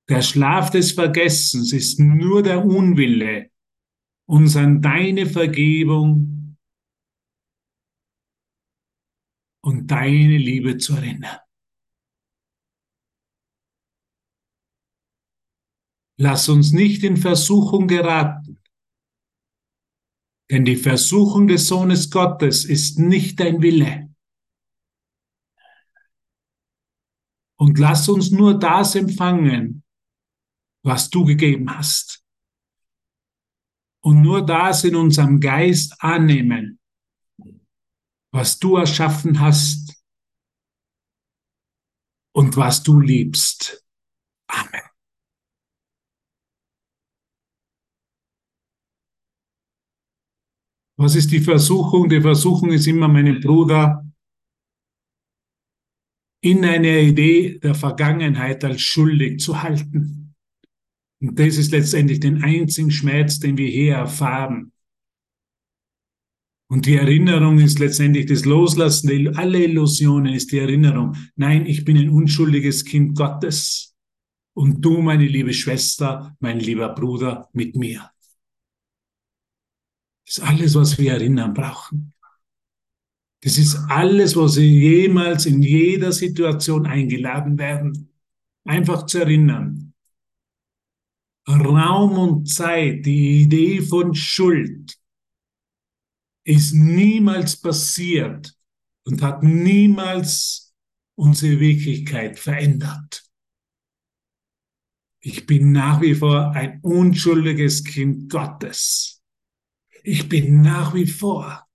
Der 0.09 0.21
Schlaf 0.21 0.69
des 0.69 0.91
Vergessens 0.91 1.71
ist 1.71 1.99
nur 1.99 2.43
der 2.43 2.65
Unwille, 2.65 3.51
uns 4.25 4.57
an 4.57 4.81
deine 4.81 5.25
Vergebung 5.25 6.38
und 9.69 9.87
deine 9.87 10.37
Liebe 10.37 10.77
zu 10.77 10.95
erinnern. 10.95 11.37
Lass 16.17 16.49
uns 16.49 16.73
nicht 16.73 17.03
in 17.03 17.15
Versuchung 17.15 17.87
geraten. 17.87 18.61
Denn 20.49 20.65
die 20.65 20.75
Versuchung 20.75 21.47
des 21.47 21.67
Sohnes 21.67 22.09
Gottes 22.09 22.65
ist 22.65 22.97
nicht 22.97 23.39
dein 23.39 23.61
Wille. 23.61 24.13
Und 27.57 27.77
lass 27.77 28.09
uns 28.09 28.31
nur 28.31 28.57
das 28.57 28.95
empfangen, 28.95 29.83
was 30.83 31.09
du 31.09 31.25
gegeben 31.25 31.69
hast. 31.69 32.25
Und 34.01 34.21
nur 34.21 34.43
das 34.43 34.83
in 34.83 34.95
unserem 34.95 35.39
Geist 35.39 35.95
annehmen, 35.99 36.78
was 38.31 38.59
du 38.59 38.77
erschaffen 38.77 39.39
hast 39.39 40.03
und 42.35 42.55
was 42.57 42.83
du 42.83 42.99
liebst. 42.99 43.85
Amen. 44.47 44.89
Was 50.97 51.15
ist 51.15 51.31
die 51.31 51.39
Versuchung? 51.39 52.09
Die 52.09 52.21
Versuchung 52.21 52.71
ist 52.71 52.85
immer, 52.85 53.07
meinen 53.07 53.39
Bruder 53.39 54.05
in 56.41 56.63
einer 56.63 56.99
Idee 56.99 57.59
der 57.59 57.75
Vergangenheit 57.75 58.63
als 58.63 58.81
schuldig 58.81 59.39
zu 59.39 59.61
halten. 59.61 60.35
Und 61.21 61.37
das 61.39 61.57
ist 61.57 61.71
letztendlich 61.71 62.19
den 62.19 62.43
einzigen 62.43 62.91
Schmerz, 62.91 63.39
den 63.39 63.57
wir 63.57 63.69
hier 63.69 63.95
erfahren. 63.95 64.71
Und 66.71 66.85
die 66.85 66.97
Erinnerung 66.97 67.57
ist 67.57 67.79
letztendlich 67.79 68.27
das 68.27 68.45
Loslassen 68.45 69.35
aller 69.35 69.59
Illusionen 69.59 70.35
ist 70.35 70.51
die 70.51 70.59
Erinnerung. 70.59 71.15
Nein, 71.35 71.65
ich 71.65 71.83
bin 71.83 71.97
ein 71.97 72.09
unschuldiges 72.09 72.85
Kind 72.85 73.17
Gottes. 73.17 73.95
Und 74.53 74.79
du, 74.81 75.01
meine 75.01 75.25
liebe 75.25 75.51
Schwester, 75.51 76.35
mein 76.39 76.59
lieber 76.59 76.89
Bruder, 76.89 77.49
mit 77.53 77.75
mir. 77.75 78.11
Das 80.27 80.37
ist 80.37 80.43
alles, 80.43 80.75
was 80.75 80.99
wir 80.99 81.13
erinnern 81.13 81.55
brauchen. 81.55 82.13
Das 83.41 83.57
ist 83.57 83.75
alles, 83.87 84.35
was 84.35 84.57
wir 84.57 84.67
jemals 84.67 85.47
in 85.47 85.63
jeder 85.63 86.11
Situation 86.11 86.85
eingeladen 86.85 87.57
werden. 87.57 88.13
Einfach 88.63 89.07
zu 89.07 89.19
erinnern. 89.19 89.93
Raum 91.47 92.19
und 92.19 92.47
Zeit, 92.47 93.07
die 93.07 93.41
Idee 93.41 93.81
von 93.81 94.13
Schuld 94.13 94.98
ist 96.49 96.73
niemals 96.73 97.61
passiert 97.61 98.57
und 99.05 99.21
hat 99.21 99.43
niemals 99.43 100.75
unsere 101.15 101.59
Wirklichkeit 101.59 102.39
verändert. 102.39 103.23
Ich 105.21 105.45
bin 105.45 105.71
nach 105.71 106.01
wie 106.01 106.15
vor 106.15 106.53
ein 106.53 106.79
unschuldiges 106.81 107.83
Kind 107.83 108.31
Gottes. 108.31 109.21
Ich 110.01 110.27
bin 110.27 110.61
nach 110.61 110.95
wie 110.95 111.05
vor 111.05 111.67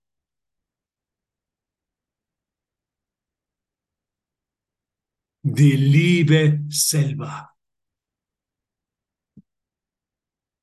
die 5.41 5.77
Liebe 5.77 6.65
selber. 6.67 7.54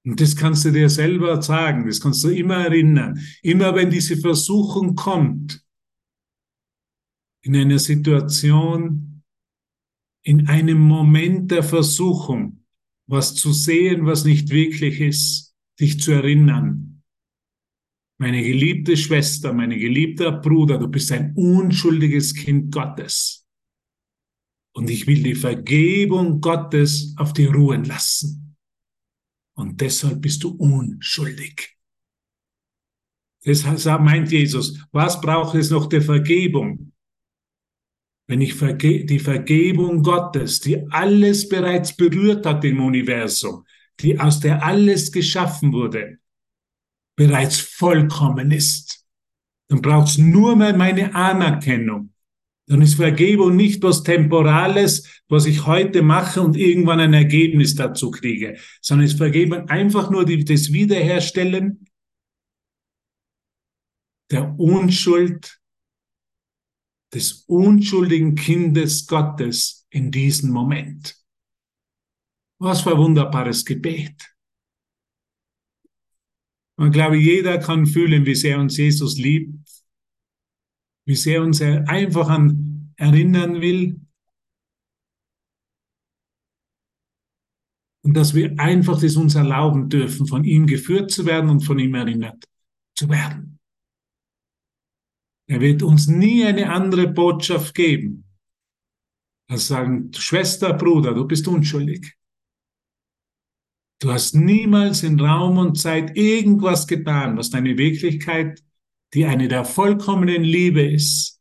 Und 0.05 0.21
das 0.21 0.35
kannst 0.35 0.65
du 0.65 0.73
dir 0.73 0.89
selber 0.89 1.41
sagen, 1.43 1.87
das 1.87 2.01
kannst 2.01 2.25
du 2.25 2.29
immer 2.29 2.65
erinnern. 2.65 3.21
Immer 3.43 3.75
wenn 3.75 3.91
diese 3.91 4.17
Versuchung 4.17 4.97
kommt, 4.97 5.65
in 7.45 7.57
einer 7.57 7.79
Situation, 7.79 9.23
in 10.25 10.49
einem 10.49 10.79
Moment 10.79 11.51
der 11.51 11.63
Versuchung, 11.63 12.65
was 13.09 13.35
zu 13.35 13.53
sehen, 13.53 14.07
was 14.07 14.25
nicht 14.25 14.51
wirklich 14.51 15.01
ist, 15.01 15.55
dich 15.81 16.01
zu 16.01 16.13
erinnern, 16.13 17.03
meine 18.19 18.43
geliebte 18.43 18.97
Schwester, 18.97 19.53
mein 19.53 19.71
geliebter 19.71 20.31
Bruder, 20.31 20.79
du 20.79 20.87
bist 20.87 21.11
ein 21.11 21.35
unschuldiges 21.35 22.35
Kind 22.35 22.73
Gottes. 22.73 23.49
Und 24.75 24.89
ich 24.91 25.09
will 25.09 25.23
die 25.25 25.35
Vergebung 25.35 26.41
Gottes 26.41 27.15
auf 27.19 27.33
dir 27.33 27.53
ruhen 27.53 27.85
lassen. 27.85 28.42
Und 29.55 29.81
deshalb 29.81 30.23
bist 30.23 30.43
du 30.43 30.51
unschuldig. 30.51 31.77
Deshalb 33.45 34.01
meint 34.03 34.31
Jesus, 34.31 34.79
was 34.93 35.21
braucht 35.21 35.57
es 35.57 35.71
noch 35.71 35.87
der 35.87 36.03
Vergebung? 36.03 36.93
Wenn 38.29 38.41
ich 38.41 38.55
verge 38.55 39.05
die 39.05 39.19
Vergebung 39.19 40.03
Gottes, 40.03 40.61
die 40.61 40.89
alles 40.91 41.49
bereits 41.49 41.97
berührt 41.97 42.47
hat 42.47 42.65
im 42.65 42.81
Universum, 42.81 43.65
die 44.01 44.19
aus 44.19 44.41
der 44.41 44.65
alles 44.65 45.11
geschaffen 45.11 45.73
wurde, 45.73 46.19
bereits 47.17 47.59
vollkommen 47.59 48.53
ist. 48.53 49.05
Dann 49.69 49.83
braucht 49.83 50.09
es 50.09 50.19
nur 50.19 50.57
mehr 50.57 50.77
meine 50.77 51.15
Anerkennung. 51.15 52.12
Dann 52.73 52.81
ist 52.81 52.95
Vergebung 52.95 53.55
nicht 53.55 53.83
was 53.83 54.03
Temporales, 54.03 55.23
was 55.29 55.45
ich 55.45 55.67
heute 55.67 56.01
mache 56.01 56.41
und 56.41 56.57
irgendwann 56.57 57.01
ein 57.01 57.13
Ergebnis 57.13 57.75
dazu 57.75 58.11
kriege, 58.11 58.59
sondern 58.81 59.05
ist 59.05 59.19
Vergebung 59.19 59.69
einfach 59.69 60.09
nur 60.09 60.25
die, 60.25 60.43
das 60.43 60.73
Wiederherstellen 60.73 61.87
der 64.31 64.59
Unschuld 64.59 65.61
des 67.13 67.45
unschuldigen 67.47 68.37
Kindes 68.37 69.07
Gottes 69.07 69.87
in 69.91 70.11
diesem 70.11 70.51
Moment. 70.51 71.23
Was 72.59 72.81
für 72.81 72.93
ein 72.93 72.99
wunderbares 72.99 73.67
Gebet. 73.67 74.35
Und 76.79 76.87
ich 76.87 76.93
glaube, 76.95 77.19
jeder 77.19 77.59
kann 77.59 77.85
fühlen, 77.85 78.25
wie 78.25 78.35
sehr 78.35 78.59
uns 78.59 78.79
Jesus 78.79 79.19
liebt, 79.19 79.62
wie 81.05 81.17
sehr 81.17 81.43
uns 81.43 81.61
er 81.61 81.89
einfach 81.89 82.29
an 82.29 82.95
erinnern 82.97 83.61
will. 83.61 84.01
Und 88.05 88.15
dass 88.15 88.35
wir 88.35 88.59
einfach 88.59 89.01
das 89.01 89.17
uns 89.17 89.35
erlauben 89.35 89.89
dürfen, 89.89 90.27
von 90.27 90.45
ihm 90.45 90.67
geführt 90.67 91.11
zu 91.11 91.25
werden 91.25 91.51
und 91.51 91.61
von 91.61 91.79
ihm 91.79 91.95
erinnert 91.95 92.45
zu 92.97 93.09
werden. 93.09 93.59
Er 95.49 95.61
wird 95.61 95.83
uns 95.83 96.09
nie 96.09 96.45
eine 96.45 96.73
andere 96.73 97.09
Botschaft 97.09 97.75
geben, 97.75 98.25
als 99.49 99.69
sagen, 99.69 100.11
Schwester, 100.15 100.73
Bruder, 100.73 101.15
du 101.15 101.27
bist 101.27 101.47
unschuldig. 101.47 102.17
Du 104.01 104.11
hast 104.11 104.35
niemals 104.35 105.05
in 105.05 105.21
Raum 105.21 105.59
und 105.59 105.79
Zeit 105.79 106.17
irgendwas 106.17 106.87
getan, 106.89 107.37
was 107.37 107.51
deine 107.51 107.77
Wirklichkeit, 107.79 108.65
die 109.15 109.27
eine 109.27 109.49
der 109.49 109.65
vollkommenen 109.65 110.43
Liebe 110.43 110.83
ist, 110.83 111.41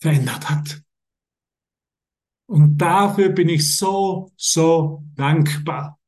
verändert 0.00 0.48
hat. 0.48 0.82
Und 2.46 2.78
dafür 2.78 3.28
bin 3.28 3.48
ich 3.48 3.76
so, 3.76 4.32
so 4.36 5.04
dankbar 5.14 6.00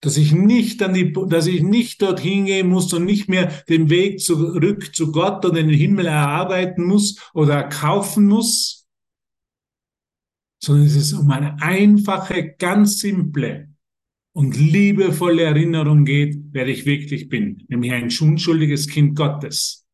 dass 0.00 0.16
ich 0.16 0.32
nicht 0.32 0.82
an 0.82 0.94
die, 0.94 1.12
dass 1.12 1.46
ich 1.46 1.62
nicht 1.62 2.02
dorthin 2.02 2.46
gehen 2.46 2.68
muss 2.68 2.92
und 2.92 3.04
nicht 3.04 3.28
mehr 3.28 3.46
den 3.68 3.90
Weg 3.90 4.20
zurück 4.20 4.94
zu 4.94 5.10
Gott 5.10 5.44
oder 5.44 5.54
den 5.54 5.70
Himmel 5.70 6.06
erarbeiten 6.06 6.84
muss 6.84 7.18
oder 7.34 7.64
kaufen 7.64 8.26
muss, 8.26 8.86
sondern 10.62 10.86
es 10.86 10.94
ist 10.94 11.12
um 11.14 11.30
eine 11.30 11.60
einfache, 11.60 12.54
ganz 12.56 13.00
simple 13.00 13.72
und 14.38 14.56
liebevolle 14.56 15.42
Erinnerung 15.42 16.04
geht, 16.04 16.38
wer 16.52 16.68
ich 16.68 16.86
wirklich 16.86 17.28
bin, 17.28 17.66
nämlich 17.66 17.90
ein 17.90 18.04
unschuldiges 18.04 18.86
Kind 18.86 19.16
Gottes 19.16 19.84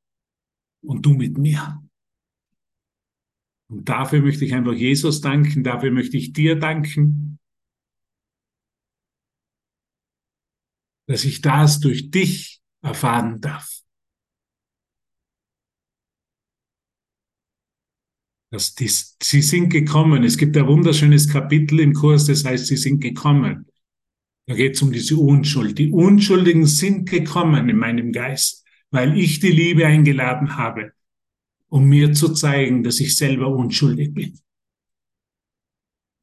und 0.82 1.06
du 1.06 1.14
mit 1.14 1.38
mir. 1.38 1.82
Und 3.70 3.88
dafür 3.88 4.20
möchte 4.20 4.44
ich 4.44 4.52
einfach 4.52 4.74
Jesus 4.74 5.22
danken, 5.22 5.64
dafür 5.64 5.90
möchte 5.90 6.18
ich 6.18 6.34
dir 6.34 6.56
danken, 6.56 7.38
dass 11.06 11.24
ich 11.24 11.40
das 11.40 11.80
durch 11.80 12.10
dich 12.10 12.60
erfahren 12.82 13.40
darf. 13.40 13.80
Dass 18.50 18.74
die, 18.74 18.88
sie 18.88 19.40
sind 19.40 19.70
gekommen. 19.70 20.22
Es 20.22 20.36
gibt 20.36 20.54
ein 20.58 20.66
wunderschönes 20.66 21.32
Kapitel 21.32 21.80
im 21.80 21.94
Kurs, 21.94 22.26
das 22.26 22.44
heißt, 22.44 22.66
sie 22.66 22.76
sind 22.76 23.00
gekommen. 23.00 23.70
Da 24.46 24.54
geht 24.54 24.74
es 24.74 24.82
um 24.82 24.92
diese 24.92 25.16
Unschuld. 25.16 25.78
Die 25.78 25.90
Unschuldigen 25.90 26.66
sind 26.66 27.08
gekommen 27.08 27.68
in 27.68 27.78
meinem 27.78 28.12
Geist, 28.12 28.64
weil 28.90 29.18
ich 29.18 29.40
die 29.40 29.50
Liebe 29.50 29.86
eingeladen 29.86 30.56
habe, 30.56 30.92
um 31.68 31.88
mir 31.88 32.12
zu 32.12 32.34
zeigen, 32.34 32.82
dass 32.82 33.00
ich 33.00 33.16
selber 33.16 33.48
unschuldig 33.48 34.12
bin 34.12 34.38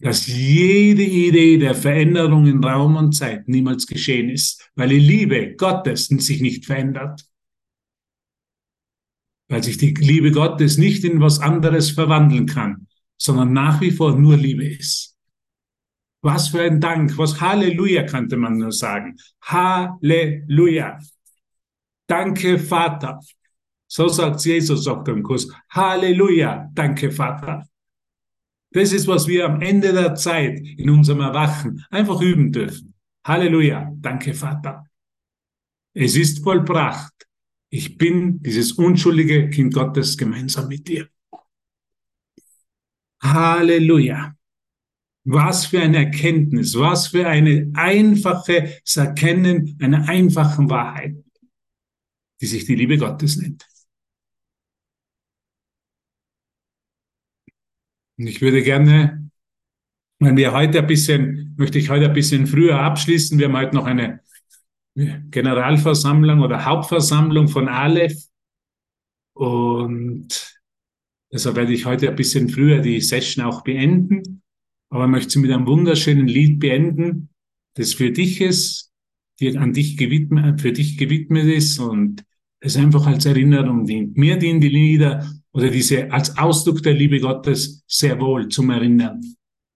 dass 0.02 0.26
jede 0.26 1.04
Idee 1.04 1.58
der 1.58 1.76
Veränderung 1.76 2.48
in 2.48 2.64
Raum 2.64 2.96
und 2.96 3.14
Zeit 3.14 3.48
niemals 3.48 3.86
geschehen 3.86 4.30
ist, 4.30 4.68
weil 4.76 4.90
die 4.90 5.00
Liebe 5.00 5.56
Gottes 5.56 6.08
sich 6.08 6.42
nicht 6.42 6.66
verändert. 6.66 7.24
Weil 9.48 9.64
sich 9.64 9.78
die 9.78 9.94
Liebe 9.94 10.32
Gottes 10.32 10.78
nicht 10.78 11.04
in 11.04 11.22
was 11.22 11.40
anderes 11.40 11.92
verwandeln 11.92 12.48
kann, 12.48 12.88
sondern 13.18 13.54
nach 13.54 13.80
wie 13.82 13.92
vor 13.92 14.18
nur 14.18 14.38
Liebe 14.38 14.66
ist. 14.66 15.11
Was 16.22 16.50
für 16.50 16.62
ein 16.62 16.80
Dank, 16.80 17.18
was 17.18 17.42
Halleluja 17.42 18.04
könnte 18.04 18.38
man 18.38 18.58
nur 18.58 18.72
sagen. 18.72 19.18
Halleluja. 19.42 21.00
Danke, 22.08 22.60
Vater. 22.60 23.20
So 23.88 24.08
sagt 24.08 24.46
Jesus 24.46 24.88
auf 24.88 25.04
dem 25.04 25.24
Kurs. 25.24 25.48
Halleluja. 25.70 26.70
Danke, 26.74 27.12
Vater. 27.12 27.66
Das 28.72 28.94
ist, 28.94 29.08
was 29.08 29.28
wir 29.28 29.46
am 29.46 29.62
Ende 29.62 29.92
der 29.92 30.16
Zeit 30.16 30.60
in 30.60 30.90
unserem 30.90 31.22
Erwachen 31.22 31.84
einfach 31.90 32.22
üben 32.22 32.52
dürfen. 32.52 32.94
Halleluja. 33.26 33.92
Danke, 33.96 34.34
Vater. 34.34 34.86
Es 35.94 36.16
ist 36.16 36.44
vollbracht. 36.44 37.14
Ich 37.70 37.98
bin 37.98 38.42
dieses 38.42 38.74
unschuldige 38.74 39.50
Kind 39.50 39.74
Gottes 39.74 40.18
gemeinsam 40.18 40.68
mit 40.68 40.88
dir. 40.88 41.10
Halleluja. 43.22 44.36
Was 45.24 45.68
für 45.68 45.82
eine 45.82 45.98
Erkenntnis, 45.98 46.78
was 46.78 47.08
für 47.08 47.28
eine 47.28 47.72
einfaches 47.76 48.96
Erkennen 48.96 49.78
einer 49.80 50.10
einfachen 50.10 50.70
Wahrheit, 50.70 51.16
die 52.42 52.48
sich 52.48 52.66
die 52.66 52.76
Liebe 52.76 52.98
Gottes 52.98 53.38
nennt. 53.38 53.68
Und 58.18 58.28
ich 58.28 58.42
würde 58.42 58.64
gerne, 58.64 59.30
wenn 60.20 60.38
wir 60.38 60.54
heute 60.54 60.80
ein 60.80 60.88
bisschen, 60.88 61.56
möchte 61.58 61.78
ich 61.78 61.90
heute 61.90 62.06
ein 62.06 62.14
bisschen 62.14 62.48
früher 62.48 62.80
abschließen. 62.80 63.38
Wir 63.38 63.48
haben 63.48 63.58
heute 63.58 63.76
noch 63.76 63.86
eine 63.86 64.22
Generalversammlung 64.96 66.42
oder 66.42 66.66
Hauptversammlung 66.66 67.48
von 67.48 67.68
Aleph. 67.68 68.26
Und 69.34 70.60
deshalb 71.32 71.56
werde 71.56 71.74
ich 71.74 71.86
heute 71.86 72.10
ein 72.10 72.16
bisschen 72.16 72.50
früher 72.50 72.80
die 72.80 73.02
Session 73.02 73.46
auch 73.46 73.64
beenden. 73.64 74.41
Aber 74.92 75.08
möchte 75.08 75.32
sie 75.32 75.40
mit 75.40 75.52
einem 75.52 75.66
wunderschönen 75.66 76.28
Lied 76.28 76.60
beenden, 76.60 77.30
das 77.76 77.94
für 77.94 78.12
dich 78.12 78.42
ist, 78.42 78.92
die 79.40 79.58
an 79.58 79.74
dich 79.74 79.98
gewidmet, 79.98 80.62
für 80.62 80.72
dich 80.72 80.98
gewidmet 80.98 81.46
ist 81.46 81.80
und 81.80 82.24
es 82.60 82.78
einfach 82.78 83.08
als 83.08 83.26
Erinnerung 83.26 83.86
dient. 83.86 84.18
Mir 84.18 84.38
dienen 84.38 84.62
die 84.62 84.70
Lieder 84.70 85.28
oder 85.52 85.70
diese 85.70 86.12
als 86.12 86.38
Ausdruck 86.38 86.84
der 86.84 86.94
Liebe 86.94 87.20
Gottes 87.20 87.84
sehr 87.88 88.20
wohl 88.20 88.50
zum 88.50 88.70
Erinnern. 88.70 89.20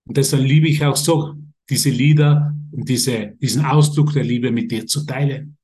Und 0.08 0.18
deshalb 0.18 0.44
liebe 0.44 0.68
ich 0.68 0.84
auch 0.86 0.96
so 0.96 1.34
diese 1.70 1.90
Lieder 1.90 2.56
und 2.72 2.88
diese, 2.88 3.34
diesen 3.42 3.66
Ausdruck 3.66 4.14
der 4.14 4.24
Liebe 4.24 4.52
mit 4.52 4.70
dir 4.70 4.86
zu 4.86 5.06
teilen. 5.06 5.58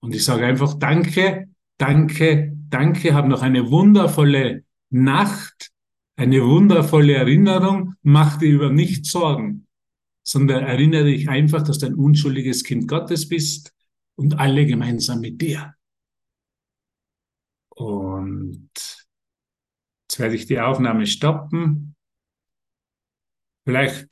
Und 0.00 0.14
ich 0.14 0.24
sage 0.24 0.46
einfach 0.46 0.74
Danke, 0.74 1.48
danke, 1.76 2.56
danke, 2.70 3.14
hab 3.14 3.26
noch 3.26 3.42
eine 3.42 3.70
wundervolle 3.70 4.64
Nacht, 4.90 5.70
eine 6.16 6.44
wundervolle 6.44 7.14
Erinnerung, 7.14 7.94
mach 8.02 8.38
dir 8.38 8.52
über 8.52 8.70
nichts 8.70 9.10
Sorgen, 9.10 9.66
sondern 10.22 10.64
erinnere 10.64 11.04
dich 11.04 11.28
einfach, 11.28 11.62
dass 11.62 11.78
du 11.78 11.86
ein 11.86 11.94
unschuldiges 11.94 12.64
Kind 12.64 12.88
Gottes 12.88 13.28
bist 13.28 13.74
und 14.16 14.38
alle 14.38 14.66
gemeinsam 14.66 15.20
mit 15.20 15.40
dir. 15.40 15.74
Und 17.70 18.70
Jetzt 20.14 20.20
werde 20.20 20.36
ich 20.36 20.46
die 20.46 20.60
Aufnahme 20.60 21.08
stoppen. 21.08 21.96
Vielleicht 23.66 23.96